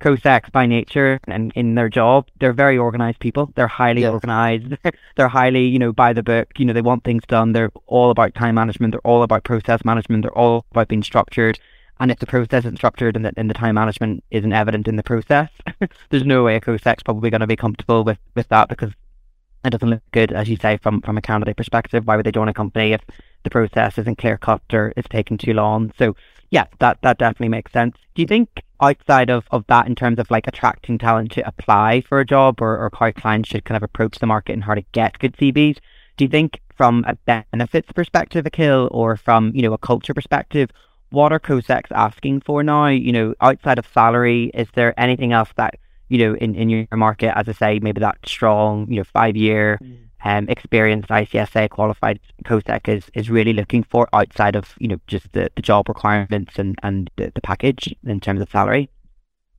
COSECs 0.00 0.50
by 0.50 0.66
nature 0.66 1.20
and 1.26 1.52
in 1.54 1.74
their 1.74 1.88
job, 1.88 2.26
they're 2.40 2.52
very 2.52 2.78
organized 2.78 3.20
people. 3.20 3.52
They're 3.54 3.68
highly 3.68 4.02
yes. 4.02 4.12
organized. 4.12 4.76
they're 5.16 5.28
highly, 5.28 5.66
you 5.66 5.78
know, 5.78 5.92
by 5.92 6.12
the 6.12 6.22
book. 6.22 6.48
You 6.58 6.64
know, 6.64 6.72
they 6.72 6.82
want 6.82 7.04
things 7.04 7.22
done. 7.28 7.52
They're 7.52 7.70
all 7.86 8.10
about 8.10 8.34
time 8.34 8.54
management. 8.54 8.92
They're 8.92 9.00
all 9.06 9.22
about 9.22 9.44
process 9.44 9.84
management. 9.84 10.22
They're 10.22 10.38
all 10.38 10.64
about 10.70 10.88
being 10.88 11.02
structured. 11.02 11.58
And 12.00 12.10
if 12.10 12.18
the 12.18 12.26
process 12.26 12.64
isn't 12.64 12.78
structured 12.78 13.14
and 13.14 13.26
the, 13.26 13.32
and 13.36 13.50
the 13.50 13.54
time 13.54 13.74
management 13.74 14.24
isn't 14.30 14.52
evident 14.52 14.88
in 14.88 14.96
the 14.96 15.02
process, 15.02 15.50
there's 16.08 16.24
no 16.24 16.44
way 16.44 16.56
a 16.56 16.60
COSEC's 16.60 17.02
probably 17.02 17.28
going 17.28 17.42
to 17.42 17.46
be 17.46 17.56
comfortable 17.56 18.02
with, 18.04 18.18
with 18.34 18.48
that 18.48 18.70
because 18.70 18.92
it 19.66 19.70
doesn't 19.70 19.90
look 19.90 20.02
good, 20.12 20.32
as 20.32 20.48
you 20.48 20.56
say, 20.56 20.78
from, 20.78 21.02
from 21.02 21.18
a 21.18 21.22
candidate 21.22 21.58
perspective. 21.58 22.06
Why 22.06 22.16
would 22.16 22.24
they 22.24 22.32
join 22.32 22.48
a 22.48 22.54
company 22.54 22.94
if 22.94 23.02
the 23.42 23.50
process 23.50 23.98
isn't 23.98 24.16
clear 24.16 24.38
cut 24.38 24.62
or 24.72 24.94
it's 24.96 25.08
taking 25.08 25.36
too 25.36 25.52
long? 25.52 25.92
So, 25.98 26.16
yeah, 26.50 26.64
that, 26.78 27.02
that 27.02 27.18
definitely 27.18 27.50
makes 27.50 27.70
sense. 27.70 27.96
Do 28.14 28.22
you 28.22 28.26
think 28.26 28.62
outside 28.80 29.30
of, 29.30 29.46
of 29.50 29.64
that, 29.68 29.86
in 29.86 29.94
terms 29.94 30.18
of 30.18 30.30
like 30.30 30.46
attracting 30.46 30.98
talent 30.98 31.32
to 31.32 31.46
apply 31.46 32.02
for 32.02 32.20
a 32.20 32.26
job 32.26 32.60
or, 32.60 32.76
or 32.78 32.90
how 32.98 33.10
clients 33.12 33.48
should 33.48 33.64
kind 33.64 33.76
of 33.76 33.82
approach 33.82 34.18
the 34.18 34.26
market 34.26 34.52
and 34.52 34.64
how 34.64 34.74
to 34.74 34.82
get 34.92 35.18
good 35.18 35.36
CVs, 35.36 35.78
do 36.16 36.24
you 36.24 36.28
think 36.28 36.60
from 36.76 37.04
a 37.06 37.14
benefits 37.26 37.92
perspective, 37.92 38.46
Akil, 38.46 38.88
or 38.90 39.16
from, 39.16 39.52
you 39.54 39.62
know, 39.62 39.72
a 39.72 39.78
culture 39.78 40.14
perspective, 40.14 40.70
what 41.10 41.32
are 41.32 41.40
COSECs 41.40 41.90
asking 41.92 42.40
for 42.40 42.62
now? 42.62 42.86
You 42.86 43.12
know, 43.12 43.34
outside 43.40 43.78
of 43.78 43.86
salary, 43.92 44.50
is 44.54 44.68
there 44.74 44.98
anything 44.98 45.32
else 45.32 45.50
that, 45.56 45.76
you 46.08 46.18
know, 46.18 46.34
in, 46.36 46.54
in 46.54 46.70
your 46.70 46.86
market, 46.92 47.36
as 47.36 47.48
I 47.48 47.52
say, 47.52 47.78
maybe 47.80 48.00
that 48.00 48.18
strong, 48.26 48.88
you 48.88 48.96
know, 48.96 49.04
five 49.04 49.36
year 49.36 49.78
mm. 49.82 49.98
Um, 50.24 50.48
experienced 50.48 51.08
ICSA 51.08 51.70
qualified 51.70 52.20
COSEC 52.44 52.88
is, 52.88 53.10
is 53.14 53.30
really 53.30 53.52
looking 53.52 53.82
for 53.82 54.08
outside 54.12 54.56
of, 54.56 54.74
you 54.78 54.88
know, 54.88 55.00
just 55.06 55.32
the, 55.32 55.50
the 55.56 55.62
job 55.62 55.88
requirements 55.88 56.58
and, 56.58 56.78
and 56.82 57.10
the, 57.16 57.32
the 57.34 57.40
package 57.40 57.94
in 58.04 58.20
terms 58.20 58.40
of 58.40 58.50
salary? 58.50 58.90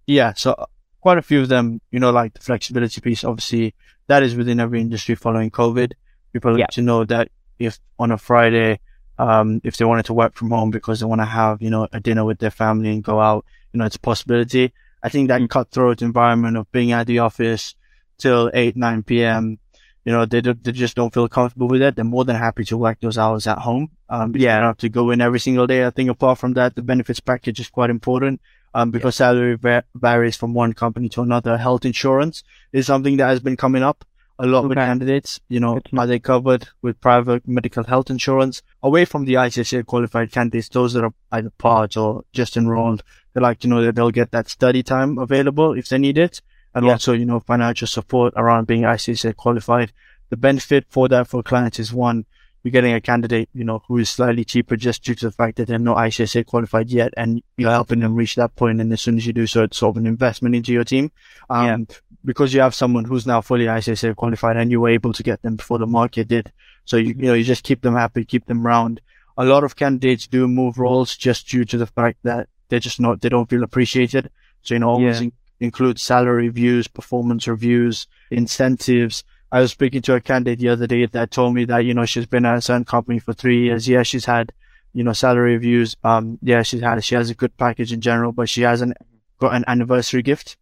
Yeah. 0.07 0.33
So 0.33 0.67
quite 1.01 1.17
a 1.17 1.21
few 1.21 1.41
of 1.41 1.49
them, 1.49 1.81
you 1.91 1.99
know, 1.99 2.11
like 2.11 2.33
the 2.33 2.41
flexibility 2.41 3.01
piece, 3.01 3.23
obviously 3.23 3.73
that 4.07 4.23
is 4.23 4.35
within 4.35 4.59
every 4.59 4.81
industry 4.81 5.15
following 5.15 5.51
COVID. 5.51 5.93
People 6.33 6.59
yeah. 6.59 6.67
to 6.67 6.81
know 6.81 7.05
that 7.05 7.29
if 7.59 7.79
on 7.99 8.11
a 8.11 8.17
Friday, 8.17 8.79
um, 9.17 9.61
if 9.63 9.77
they 9.77 9.85
wanted 9.85 10.05
to 10.05 10.13
work 10.13 10.35
from 10.35 10.51
home 10.51 10.71
because 10.71 11.00
they 11.00 11.05
want 11.05 11.21
to 11.21 11.25
have, 11.25 11.61
you 11.61 11.69
know, 11.69 11.87
a 11.91 12.00
dinner 12.00 12.25
with 12.25 12.39
their 12.39 12.51
family 12.51 12.89
and 12.89 13.03
go 13.03 13.19
out, 13.19 13.45
you 13.74 13.77
know, 13.79 13.85
it's 13.85 13.95
a 13.95 14.00
possibility. 14.00 14.74
I 15.03 15.09
think 15.09 15.27
that 15.27 15.47
cutthroat 15.50 16.01
environment 16.01 16.57
of 16.57 16.71
being 16.71 16.91
at 16.91 17.07
the 17.07 17.19
office 17.19 17.75
till 18.17 18.51
8, 18.53 18.75
9 18.75 19.03
p.m., 19.03 19.59
you 20.03 20.11
know, 20.11 20.25
they, 20.25 20.42
they 20.42 20.72
just 20.72 20.96
don't 20.96 21.14
feel 21.14 21.27
comfortable 21.27 21.68
with 21.68 21.81
it. 21.81 21.96
They're 21.96 22.05
more 22.05 22.25
than 22.25 22.35
happy 22.35 22.64
to 22.66 22.77
work 22.77 23.00
those 23.01 23.18
hours 23.18 23.46
at 23.48 23.59
home. 23.59 23.92
Um, 24.09 24.35
yeah. 24.35 24.55
You 24.55 24.61
don't 24.61 24.70
have 24.70 24.77
to 24.77 24.90
go 24.90 25.11
in 25.11 25.22
every 25.22 25.40
single 25.40 25.68
day. 25.68 25.85
I 25.85 25.92
think 25.92 26.09
apart 26.09 26.40
from 26.40 26.53
that, 26.53 26.75
the 26.75 26.81
benefits 26.81 27.20
package 27.20 27.59
is 27.59 27.70
quite 27.70 27.90
important. 27.90 28.42
Um, 28.74 28.90
because 28.90 29.16
yeah. 29.16 29.27
salary 29.27 29.57
va- 29.57 29.83
varies 29.94 30.37
from 30.37 30.53
one 30.53 30.72
company 30.74 31.09
to 31.09 31.22
another. 31.22 31.57
Health 31.57 31.83
insurance 31.83 32.42
is 32.72 32.87
something 32.87 33.18
that 33.18 33.27
has 33.27 33.42
been 33.42 33.57
coming 33.57 33.83
up 33.83 34.05
a 34.40 34.48
lot 34.48 34.59
okay. 34.59 34.70
with 34.70 34.77
candidates. 34.77 35.40
You 35.50 35.59
know, 35.59 35.79
are 35.98 36.07
they 36.07 36.20
covered 36.20 36.68
with 36.81 37.01
private 37.01 37.48
medical 37.48 37.83
health 37.83 38.09
insurance? 38.09 38.64
Away 38.81 39.03
from 39.05 39.25
the 39.25 39.33
ICSA 39.33 39.85
qualified 39.85 40.31
candidates, 40.31 40.70
those 40.70 40.94
that 40.94 41.03
are 41.03 41.14
either 41.31 41.51
part 41.51 41.98
or 41.98 42.24
just 42.31 42.55
enrolled, 42.55 43.03
they 43.33 43.42
like 43.42 43.59
to 43.59 43.68
know 43.68 43.83
that 43.83 43.96
they'll 43.96 44.09
get 44.09 44.31
that 44.31 44.50
study 44.50 44.83
time 44.83 45.18
available 45.18 45.74
if 45.74 45.90
they 45.90 45.98
need 45.98 46.18
it. 46.18 46.42
And 46.74 46.86
yeah. 46.86 46.94
also, 46.94 47.14
you 47.14 47.25
know, 47.25 47.40
financial 47.40 47.88
support 47.88 48.34
around 48.36 48.68
being 48.68 48.84
ICSA 48.84 49.36
qualified. 49.36 49.92
The 50.29 50.38
benefit 50.38 50.86
for 50.90 51.07
that 51.10 51.27
for 51.27 51.44
clients 51.44 51.79
is 51.79 51.94
one, 51.94 52.25
you're 52.64 52.72
getting 52.72 52.94
a 52.94 53.01
candidate, 53.01 53.50
you 53.53 53.64
know, 53.64 53.81
who 53.88 53.98
is 53.98 54.10
slightly 54.10 54.46
cheaper 54.46 54.75
just 54.75 55.03
due 55.03 55.16
to 55.16 55.25
the 55.25 55.31
fact 55.31 55.57
that 55.57 55.68
they're 55.68 55.79
not 55.79 55.98
ICSA 55.98 56.46
qualified 56.46 56.90
yet, 56.90 57.14
and 57.18 57.42
you're 57.57 57.72
helping 57.72 58.00
them 58.00 58.16
reach 58.16 58.36
that 58.36 58.55
point. 58.55 58.79
And 58.79 58.94
as 58.94 59.01
soon 59.01 59.18
as 59.18 59.25
you 59.25 59.34
do 59.34 59.48
so, 59.48 59.64
it's 59.64 59.77
sort 59.77 59.96
of 59.96 60.01
an 60.01 60.07
investment 60.07 60.55
into 60.55 60.72
your 60.72 60.84
team. 60.84 61.12
Um, 61.50 61.66
yeah. 61.66 61.96
because 62.24 62.53
you 62.53 62.62
have 62.62 62.75
someone 62.75 63.05
who's 63.05 63.25
now 63.25 63.42
fully 63.42 63.66
ICSA 63.66 64.16
qualified, 64.16 64.57
and 64.57 64.70
you 64.70 64.79
were 64.79 64.90
able 64.90 65.12
to 65.14 65.24
get 65.24 65.42
them 65.42 65.55
before 65.55 65.79
the 65.79 65.88
market 65.88 66.27
did. 66.27 66.51
So 66.86 66.98
you, 66.98 67.16
you 67.18 67.27
know, 67.27 67.34
you 67.34 67.44
just 67.44 67.64
keep 67.64 67.81
them 67.81 67.96
happy, 67.96 68.25
keep 68.25 68.46
them 68.46 68.66
round. 68.66 69.01
A 69.38 69.46
lot 69.46 69.64
of 69.64 69.75
candidates 69.75 70.27
do 70.27 70.48
move 70.48 70.77
roles 70.77 71.16
just 71.16 71.48
due 71.48 71.66
to 71.66 71.77
the 71.77 71.88
fact 71.88 72.20
that 72.24 72.48
they're 72.70 72.79
just 72.79 73.00
not, 73.00 73.22
they 73.22 73.29
don't 73.29 73.50
feel 73.50 73.64
appreciated. 73.64 74.29
So, 74.62 74.75
you 74.75 74.79
know, 74.79 74.90
always 74.90 75.22
yeah. 75.22 75.29
In, 75.61 75.67
include 75.67 76.00
salary 76.00 76.47
reviews, 76.47 76.87
performance 76.87 77.47
reviews, 77.47 78.07
incentives, 78.29 79.24
I 79.51 79.59
was 79.59 79.71
speaking 79.71 80.01
to 80.03 80.15
a 80.15 80.21
candidate 80.21 80.59
the 80.59 80.69
other 80.69 80.87
day 80.87 81.05
that 81.05 81.31
told 81.31 81.53
me 81.53 81.65
that, 81.65 81.79
you 81.79 81.93
know, 81.93 82.05
she's 82.05 82.25
been 82.25 82.45
at 82.45 82.57
a 82.57 82.61
certain 82.61 82.85
company 82.85 83.19
for 83.19 83.33
three 83.33 83.63
years. 83.63 83.87
Yeah, 83.87 84.03
she's 84.03 84.24
had, 84.24 84.53
you 84.93 85.03
know, 85.03 85.11
salary 85.11 85.53
reviews. 85.53 85.97
Um, 86.05 86.39
yeah, 86.41 86.61
she's 86.61 86.81
had, 86.81 87.03
she 87.03 87.15
has 87.15 87.29
a 87.29 87.35
good 87.35 87.57
package 87.57 87.91
in 87.91 88.00
general, 88.00 88.31
but 88.31 88.47
she 88.47 88.61
hasn't 88.61 88.95
got 89.39 89.53
an 89.53 89.65
anniversary 89.67 90.21
gift 90.21 90.55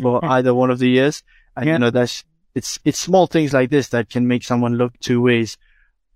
for 0.00 0.24
either 0.24 0.54
one 0.54 0.70
of 0.70 0.80
the 0.80 0.88
years. 0.88 1.22
And, 1.56 1.66
yeah. 1.66 1.72
you 1.74 1.78
know, 1.78 1.90
that's, 1.90 2.24
it's, 2.54 2.80
it's 2.84 2.98
small 2.98 3.28
things 3.28 3.52
like 3.52 3.70
this 3.70 3.88
that 3.90 4.10
can 4.10 4.26
make 4.26 4.42
someone 4.42 4.74
look 4.74 4.98
two 4.98 5.20
ways. 5.20 5.56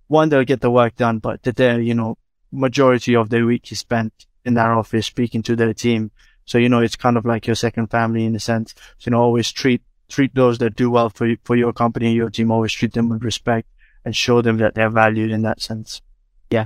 One, 0.07 0.27
they'll 0.27 0.43
get 0.43 0.59
the 0.59 0.71
work 0.71 0.95
done, 0.95 1.19
but 1.19 1.43
that 1.43 1.55
they're, 1.55 1.79
you 1.79 1.93
know, 1.93 2.17
majority 2.51 3.15
of 3.15 3.29
their 3.29 3.45
week 3.45 3.71
is 3.71 3.79
spent 3.79 4.25
in 4.43 4.53
that 4.55 4.67
office 4.67 5.05
speaking 5.05 5.43
to 5.43 5.55
their 5.55 5.73
team. 5.73 6.11
So, 6.47 6.57
you 6.57 6.69
know, 6.69 6.79
it's 6.79 6.95
kind 6.95 7.17
of 7.17 7.25
like 7.25 7.45
your 7.45 7.55
second 7.55 7.87
family 7.87 8.25
in 8.25 8.35
a 8.35 8.39
sense. 8.39 8.73
So, 8.97 9.09
you 9.09 9.11
know, 9.11 9.21
always 9.21 9.51
treat 9.51 9.83
treat 10.09 10.33
those 10.33 10.57
that 10.57 10.75
do 10.75 10.89
well 10.89 11.09
for 11.09 11.35
for 11.43 11.55
your 11.55 11.73
company, 11.73 12.13
your 12.13 12.31
team. 12.31 12.49
Always 12.49 12.73
treat 12.73 12.93
them 12.93 13.09
with 13.09 13.23
respect 13.23 13.67
and 14.03 14.15
show 14.15 14.41
them 14.41 14.57
that 14.57 14.73
they're 14.73 14.89
valued 14.89 15.31
in 15.31 15.43
that 15.43 15.61
sense. 15.61 16.01
Yeah, 16.49 16.65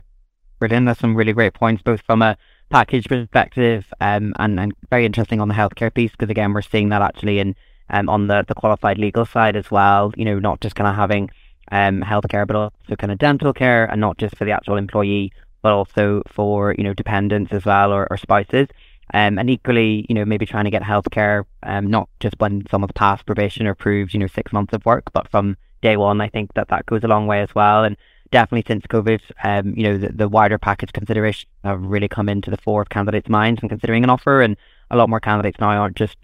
brilliant. 0.60 0.86
That's 0.86 1.02
some 1.02 1.16
really 1.16 1.34
great 1.34 1.54
points, 1.56 1.82
both 1.82 2.02
from 2.02 2.22
a 2.22 2.38
package 2.70 3.08
perspective 3.10 3.86
um, 4.00 4.34
and 4.40 4.60
and 4.60 4.74
very 4.90 5.06
interesting 5.06 5.42
on 5.42 5.50
the 5.50 5.54
healthcare 5.54 5.94
piece 5.94 6.12
because 6.12 6.30
again 6.30 6.54
we're 6.54 6.62
seeing 6.62 6.88
that 6.88 7.02
actually 7.02 7.40
in 7.40 7.54
um, 7.90 8.08
on 8.08 8.28
the 8.28 8.46
the 8.48 8.56
qualified 8.56 8.98
legal 8.98 9.26
side 9.26 9.56
as 9.56 9.70
well. 9.70 10.14
You 10.16 10.26
know, 10.26 10.40
not 10.40 10.62
just 10.62 10.76
kind 10.76 10.88
of 10.88 10.96
having 10.96 11.30
um 11.72 12.02
healthcare, 12.02 12.46
but 12.46 12.56
also 12.56 12.96
kind 12.98 13.12
of 13.12 13.18
dental 13.18 13.54
care, 13.54 13.86
and 13.86 14.00
not 14.00 14.18
just 14.18 14.36
for 14.38 14.46
the 14.46 14.52
actual 14.52 14.78
employee, 14.78 15.34
but 15.62 15.72
also 15.74 16.22
for 16.28 16.74
you 16.78 16.84
know 16.84 16.94
dependents 16.94 17.52
as 17.52 17.66
well 17.66 17.92
or, 17.92 18.08
or 18.12 18.18
spouses. 18.18 18.68
Um, 19.14 19.38
and 19.38 19.50
equally, 19.50 20.06
you 20.08 20.16
know, 20.16 20.26
maybe 20.26 20.46
trying 20.46 20.66
to 20.66 20.72
get 20.72 20.84
healthcare, 20.84 21.44
um, 21.64 21.88
not 21.88 22.10
just 22.20 22.36
when 22.40 22.66
someone's 22.70 22.94
passed 22.94 23.26
probation 23.26 23.68
or 23.68 23.76
proved, 23.76 24.14
you 24.14 24.20
know, 24.20 24.28
six 24.28 24.54
months 24.54 24.74
of 24.74 24.86
work, 24.86 25.12
but 25.14 25.30
from 25.30 25.58
day 25.82 25.98
one. 25.98 26.22
I 26.22 26.30
think 26.30 26.54
that 26.54 26.70
that 26.70 26.86
goes 26.86 27.04
a 27.04 27.08
long 27.08 27.28
way 27.28 27.42
as 27.42 27.54
well. 27.54 27.84
And 27.84 27.98
definitely 28.32 28.64
since 28.68 28.86
COVID, 28.88 29.20
um, 29.44 29.74
you 29.76 29.84
know, 29.84 29.98
the, 29.98 30.10
the 30.10 30.30
wider 30.30 30.58
package 30.58 30.94
considerations 30.94 31.52
have 31.64 31.82
really 31.82 32.08
come 32.08 32.30
into 32.30 32.50
the 32.50 32.58
fore 32.58 32.82
of 32.82 32.90
candidates' 32.90 33.30
minds 33.30 33.62
when 33.62 33.70
considering 33.70 34.04
an 34.04 34.10
offer. 34.10 34.42
And 34.42 34.56
a 34.90 34.98
lot 34.98 35.10
more 35.10 35.20
candidates 35.20 35.60
now 35.60 35.70
aren't 35.70 35.98
just, 35.98 36.18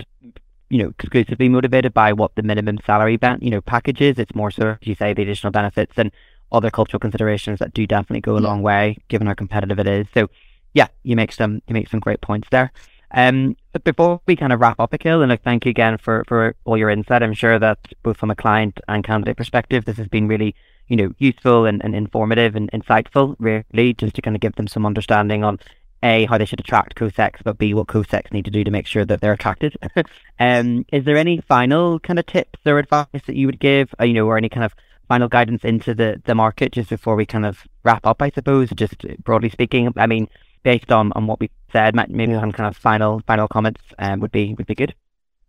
you 0.70 0.84
know, 0.84 0.90
exclusively 0.90 1.50
motivated 1.50 1.94
by 1.94 2.14
what 2.14 2.36
the 2.36 2.44
minimum 2.44 2.80
salary, 2.86 3.18
ben- 3.18 3.40
you 3.42 3.50
know, 3.50 3.62
package 3.62 4.02
is. 4.02 4.20
It's 4.20 4.36
more 4.36 4.52
so, 4.52 4.78
as 4.82 4.88
you 4.88 4.96
say, 4.96 5.14
the 5.14 5.24
additional 5.24 5.52
benefits 5.52 5.94
and 5.98 6.12
other 6.52 6.72
cultural 6.72 7.00
considerations 7.00 7.60
that 7.60 7.74
do 7.74 7.86
definitely 7.86 8.22
go 8.22 8.38
a 8.38 8.40
long 8.40 8.62
way, 8.62 8.98
given 9.10 9.28
how 9.28 9.34
competitive 9.34 9.80
it 9.80 9.88
is. 9.88 10.08
So 10.14 10.30
yeah, 10.74 10.88
you 11.04 11.16
make 11.16 11.32
some 11.32 11.62
you 11.68 11.74
make 11.74 11.90
some 11.90 12.00
great 12.00 12.22
points 12.22 12.48
there. 12.52 12.72
Um, 13.12 13.56
but 13.72 13.84
before 13.84 14.22
we 14.28 14.36
kind 14.36 14.52
of 14.52 14.60
wrap 14.60 14.80
up, 14.80 14.94
Akil, 14.94 15.22
and 15.22 15.30
like, 15.30 15.44
thank 15.44 15.66
you 15.66 15.70
again 15.70 15.98
for, 15.98 16.24
for 16.28 16.56
all 16.66 16.78
your 16.78 16.90
insight. 16.90 17.24
I'm 17.24 17.34
sure 17.34 17.58
that 17.58 17.80
both 18.04 18.18
from 18.18 18.32
a 18.32 18.36
client 18.36 18.80
and 18.88 19.04
candidate 19.04 19.38
perspective, 19.38 19.86
this 19.86 19.98
has 19.98 20.08
been 20.08 20.28
really, 20.28 20.56
you 20.88 20.98
know, 20.98 21.14
useful 21.18 21.66
and, 21.66 21.82
and 21.84 21.96
informative 21.96 22.56
and 22.56 22.70
insightful, 22.72 23.36
really, 23.40 23.94
just 23.94 24.16
to 24.16 24.22
kind 24.22 24.36
of 24.36 24.42
give 24.42 24.56
them 24.56 24.68
some 24.68 24.86
understanding 24.86 25.44
on 25.44 25.60
a, 26.04 26.26
how 26.26 26.38
they 26.38 26.46
should 26.46 26.60
attract 26.60 26.96
co-secs, 26.96 27.42
but 27.44 27.58
B, 27.58 27.74
what 27.74 27.88
co-secs 27.88 28.32
need 28.32 28.46
to 28.46 28.52
do 28.52 28.64
to 28.64 28.72
make 28.72 28.86
sure 28.86 29.06
that 29.06 29.22
they're 29.22 29.34
attracted. 29.34 29.76
um, 30.40 30.86
is 30.92 31.06
there 31.06 31.18
any 31.18 31.42
final 31.42 32.00
kind 32.00 32.20
of 32.20 32.26
tips 32.26 32.60
or 32.66 32.78
advice 32.78 33.08
that 33.14 33.36
you 33.36 33.48
would 33.48 33.60
give, 33.60 33.94
uh, 34.00 34.04
you 34.04 34.14
know, 34.14 34.28
or 34.28 34.38
any 34.38 34.50
kind 34.50 34.64
of 34.64 34.76
final 35.08 35.28
guidance 35.28 35.64
into 35.64 35.96
the, 35.96 36.22
the 36.26 36.36
market 36.36 36.74
just 36.74 36.90
before 36.90 37.16
we 37.16 37.26
kind 37.26 37.46
of 37.46 37.64
wrap 37.84 38.06
up, 38.06 38.22
I 38.22 38.30
suppose, 38.30 38.70
just 38.72 39.06
broadly 39.24 39.50
speaking? 39.50 39.92
I 39.98 40.06
mean, 40.06 40.28
based 40.68 40.92
on, 40.92 41.14
on 41.14 41.28
what 41.28 41.40
we 41.40 41.50
said, 41.72 41.96
maybe 41.96 42.34
some 42.34 42.52
kind 42.52 42.68
of 42.68 42.76
final 42.76 43.22
final 43.26 43.48
comments 43.48 43.82
um, 44.00 44.20
would 44.20 44.34
be 44.34 44.54
would 44.56 44.68
be 44.68 44.76
good. 44.76 44.94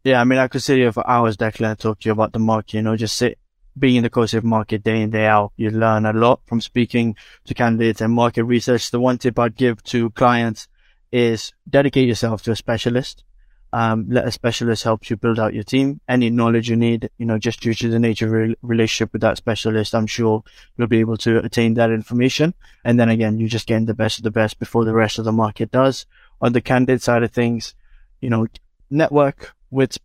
Yeah, 0.04 0.20
I 0.20 0.24
mean, 0.24 0.38
I 0.38 0.46
could 0.46 0.62
sit 0.62 0.78
here 0.78 0.92
for 0.92 1.04
hours, 1.10 1.36
Declan, 1.36 1.70
and 1.70 1.78
talk 1.78 1.98
to 1.98 2.08
you 2.08 2.12
about 2.12 2.32
the 2.32 2.38
market, 2.38 2.74
you 2.74 2.82
know, 2.82 2.96
just 2.96 3.16
sit 3.16 3.36
being 3.76 3.96
in 3.96 4.04
the 4.04 4.10
co-sec 4.10 4.44
market 4.44 4.84
day 4.84 5.02
in, 5.02 5.10
day 5.10 5.26
out, 5.26 5.52
you 5.56 5.70
learn 5.70 6.06
a 6.06 6.12
lot 6.12 6.40
from 6.46 6.60
speaking 6.60 7.16
to 7.46 7.54
candidates 7.54 8.00
and 8.00 8.12
market 8.12 8.44
research. 8.44 8.90
The 8.90 9.00
one 9.00 9.18
tip 9.18 9.38
I'd 9.38 9.56
give 9.56 9.82
to 9.84 10.10
clients 10.10 10.68
is 11.10 11.52
dedicate 11.68 12.08
yourself 12.08 12.42
to 12.42 12.52
a 12.52 12.56
specialist. 12.56 13.24
Um, 13.72 14.06
let 14.08 14.26
a 14.26 14.32
specialist 14.32 14.82
help 14.84 15.10
you 15.10 15.16
build 15.16 15.38
out 15.38 15.52
your 15.52 15.62
team. 15.62 16.00
Any 16.08 16.30
knowledge 16.30 16.70
you 16.70 16.76
need, 16.76 17.10
you 17.18 17.26
know, 17.26 17.38
just 17.38 17.60
due 17.60 17.74
to 17.74 17.88
the 17.88 17.98
nature 17.98 18.26
of 18.26 18.32
re- 18.32 18.56
relationship 18.62 19.12
with 19.12 19.22
that 19.22 19.36
specialist, 19.36 19.94
I'm 19.94 20.06
sure 20.06 20.42
you'll 20.76 20.88
be 20.88 21.00
able 21.00 21.18
to 21.18 21.38
attain 21.38 21.74
that 21.74 21.90
information. 21.90 22.54
And 22.84 22.98
then 22.98 23.10
again, 23.10 23.38
you're 23.38 23.48
just 23.48 23.66
getting 23.66 23.86
the 23.86 23.94
best 23.94 24.18
of 24.18 24.24
the 24.24 24.30
best 24.30 24.58
before 24.58 24.84
the 24.84 24.94
rest 24.94 25.18
of 25.18 25.24
the 25.26 25.32
market 25.32 25.70
does. 25.70 26.06
On 26.40 26.52
the 26.52 26.62
candidate 26.62 27.02
side 27.02 27.22
of 27.22 27.30
things, 27.30 27.74
you 28.20 28.30
know, 28.30 28.46
network 28.90 29.54
with 29.70 29.98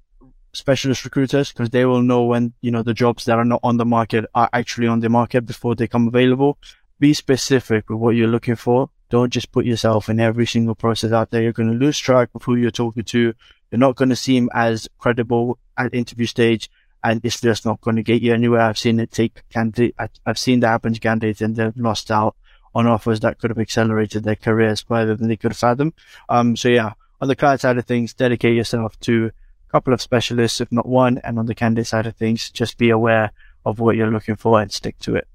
specialist 0.53 1.03
recruiters 1.03 1.51
because 1.51 1.69
they 1.69 1.85
will 1.85 2.01
know 2.01 2.23
when, 2.23 2.53
you 2.61 2.71
know, 2.71 2.83
the 2.83 2.93
jobs 2.93 3.25
that 3.25 3.37
are 3.37 3.45
not 3.45 3.59
on 3.63 3.77
the 3.77 3.85
market 3.85 4.25
are 4.35 4.49
actually 4.53 4.87
on 4.87 4.99
the 4.99 5.09
market 5.09 5.45
before 5.45 5.75
they 5.75 5.87
come 5.87 6.07
available. 6.07 6.57
Be 6.99 7.13
specific 7.13 7.89
with 7.89 7.99
what 7.99 8.15
you're 8.15 8.27
looking 8.27 8.55
for. 8.55 8.89
Don't 9.13 9.31
just 9.31 9.51
put 9.51 9.63
yourself 9.63 10.09
in 10.09 10.19
every 10.19 10.47
single 10.47 10.73
process 10.73 11.11
out 11.11 11.29
there. 11.29 11.43
You're 11.43 11.51
going 11.51 11.71
to 11.71 11.77
lose 11.77 11.99
track 11.99 12.29
of 12.33 12.41
who 12.41 12.55
you're 12.55 12.71
talking 12.71 13.03
to. 13.03 13.35
You're 13.69 13.77
not 13.77 13.95
going 13.95 14.09
to 14.09 14.15
seem 14.15 14.49
as 14.55 14.89
credible 14.97 15.59
at 15.77 15.93
interview 15.93 16.25
stage 16.25 16.67
and 17.03 17.23
it's 17.23 17.39
just 17.39 17.63
not 17.63 17.79
going 17.81 17.97
to 17.97 18.01
get 18.01 18.23
you 18.23 18.33
anywhere. 18.33 18.61
I've 18.61 18.79
seen 18.79 18.99
it 18.99 19.11
take 19.11 19.47
candidate. 19.49 19.93
I've 20.25 20.39
seen 20.39 20.61
that 20.61 20.69
happen 20.69 20.95
to 20.95 20.99
candidates 20.99 21.41
and 21.41 21.55
they've 21.55 21.77
lost 21.77 22.09
out 22.09 22.35
on 22.73 22.87
offers 22.87 23.19
that 23.19 23.37
could 23.37 23.51
have 23.51 23.59
accelerated 23.59 24.23
their 24.23 24.35
careers 24.35 24.81
further 24.81 25.15
than 25.15 25.27
they 25.27 25.37
could 25.37 25.55
fathom. 25.55 25.93
Um, 26.27 26.55
so 26.55 26.69
yeah, 26.69 26.93
on 27.21 27.27
the 27.27 27.35
client 27.35 27.61
side 27.61 27.77
of 27.77 27.85
things, 27.85 28.15
dedicate 28.15 28.55
yourself 28.55 28.99
to 29.01 29.29
a 29.69 29.71
couple 29.71 29.93
of 29.93 30.01
specialists, 30.01 30.59
if 30.59 30.71
not 30.71 30.87
one. 30.87 31.19
And 31.23 31.37
on 31.37 31.45
the 31.45 31.53
candidate 31.53 31.85
side 31.85 32.07
of 32.07 32.15
things, 32.15 32.49
just 32.49 32.79
be 32.79 32.89
aware 32.89 33.31
of 33.63 33.77
what 33.77 33.95
you're 33.95 34.09
looking 34.09 34.37
for 34.37 34.59
and 34.59 34.71
stick 34.71 34.97
to 35.01 35.17
it. 35.17 35.27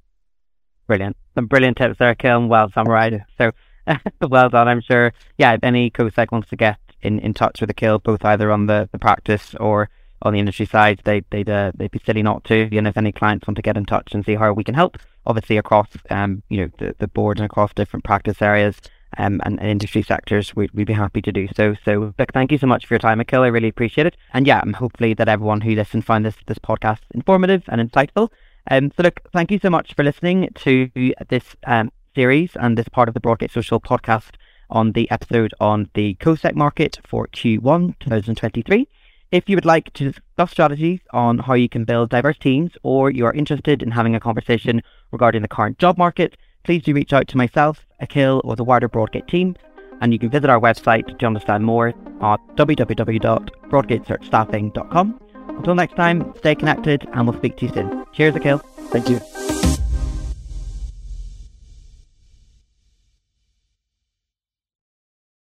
Brilliant. 0.88 1.17
Some 1.37 1.47
brilliant 1.47 1.77
tips 1.77 1.99
there, 2.01 2.11
Akil. 2.11 2.49
Well 2.49 2.73
summarized. 2.73 3.23
So 3.37 3.53
well 4.29 4.48
done, 4.48 4.68
I'm 4.68 4.81
sure. 4.81 5.12
Yeah, 5.37 5.55
if 5.55 5.61
any 5.62 5.90
co-sec 5.90 6.33
wants 6.33 6.48
to 6.51 6.57
get 6.57 6.79
in, 7.03 7.18
in 7.20 7.35
touch 7.35 7.61
with 7.61 7.70
Akil, 7.70 7.98
both 7.98 8.24
either 8.24 8.51
on 8.51 8.66
the, 8.66 8.88
the 8.92 8.98
practice 8.98 9.55
or 9.57 9.88
on 10.22 10.33
the 10.33 10.40
industry 10.40 10.66
side, 10.66 11.01
they, 11.05 11.22
they'd, 11.31 11.48
uh, 11.48 11.72
they'd 11.74 11.90
be 11.90 12.01
silly 12.05 12.22
not 12.22 12.44
to. 12.44 12.68
And 12.77 12.88
if 12.88 12.96
any 12.96 13.12
clients 13.12 13.46
want 13.46 13.57
to 13.57 13.62
get 13.62 13.77
in 13.77 13.85
touch 13.85 14.14
and 14.14 14.24
see 14.24 14.35
how 14.35 14.53
we 14.53 14.64
can 14.64 14.74
help, 14.74 14.98
obviously 15.27 15.57
across 15.57 15.88
um, 16.11 16.42
you 16.48 16.59
know, 16.59 16.70
the, 16.79 16.94
the 16.98 17.09
board 17.09 17.38
and 17.38 17.46
across 17.46 17.72
different 17.72 18.05
practice 18.05 18.42
areas, 18.42 18.81
um, 19.16 19.40
and, 19.44 19.59
and, 19.59 19.70
industry 19.70 20.03
sectors, 20.03 20.55
we'd, 20.55 20.70
we'd 20.72 20.87
be 20.87 20.92
happy 20.92 21.22
to 21.22 21.33
do 21.33 21.48
so. 21.57 21.74
So, 21.83 22.12
look, 22.18 22.33
thank 22.33 22.53
you 22.53 22.59
so 22.59 22.66
much 22.66 22.85
for 22.85 22.92
your 22.92 22.98
time, 22.98 23.20
Akil. 23.20 23.42
I 23.42 23.46
really 23.46 23.68
appreciate 23.68 24.07
it. 24.07 24.18
And 24.35 24.46
yeah, 24.46 24.62
hopefully 24.72 25.14
that 25.14 25.29
everyone 25.29 25.62
who 25.62 25.74
listened 25.74 26.05
found 26.05 26.27
this, 26.27 26.37
this 26.46 26.59
podcast 26.59 27.01
informative 27.14 27.62
and 27.68 27.81
insightful. 27.81 28.29
Um, 28.70 28.90
so, 28.94 29.03
look, 29.03 29.20
thank 29.33 29.51
you 29.51 29.59
so 29.59 29.70
much 29.70 29.94
for 29.94 30.05
listening 30.05 30.51
to 30.57 30.90
this 31.29 31.57
um, 31.66 31.90
series 32.19 32.51
and 32.57 32.77
this 32.77 32.89
part 32.89 33.09
of 33.09 33.15
the 33.15 33.21
Broadgate 33.21 33.53
Social 33.53 33.81
podcast 33.81 34.35
on 34.71 34.91
the 34.91 35.09
episode 35.09 35.55
on 35.61 35.89
the 35.95 36.17
COSEC 36.17 36.57
market 36.57 36.99
for 37.07 37.29
Q1 37.29 37.97
2023. 38.01 38.89
If 39.31 39.49
you 39.49 39.57
would 39.57 39.65
like 39.65 39.93
to 39.93 40.11
discuss 40.11 40.51
strategies 40.51 40.99
on 41.13 41.39
how 41.39 41.55
you 41.55 41.69
can 41.69 41.85
build 41.85 42.11
diverse 42.11 42.39
teams 42.39 42.73
or 42.83 43.13
you 43.13 43.25
are 43.25 43.33
interested 43.33 43.85
in 43.85 43.93
having 43.93 44.17
a 44.17 44.21
conversation 44.21 44.83
regarding 45.13 45.43
the 45.43 45.55
current 45.57 45.79
job 45.79 45.97
market, 45.97 46.37
please 46.65 46.83
do 46.83 46.93
reach 46.93 47.13
out 47.13 47.29
to 47.29 47.37
myself, 47.37 47.87
Akil, 48.01 48.41
or 48.43 48.57
the 48.57 48.65
wider 48.65 48.89
Broadgate 48.89 49.29
team, 49.29 49.55
and 50.01 50.13
you 50.13 50.19
can 50.19 50.29
visit 50.29 50.51
our 50.51 50.59
website 50.59 51.21
to 51.21 51.27
understand 51.27 51.65
more 51.65 51.91
at 51.91 52.41
www.broadgatesearchstaffing.com. 52.57 55.21
Until 55.51 55.77
next 55.77 55.95
time, 55.95 56.35
stay 56.39 56.57
connected 56.57 57.07
and 57.13 57.29
we'll 57.29 57.39
speak 57.39 57.57
to 57.59 57.67
you 57.67 57.73
soon. 57.73 58.05
Cheers, 58.13 58.35
Akil. 58.35 58.59
Thank 58.91 59.09
you. 59.09 59.21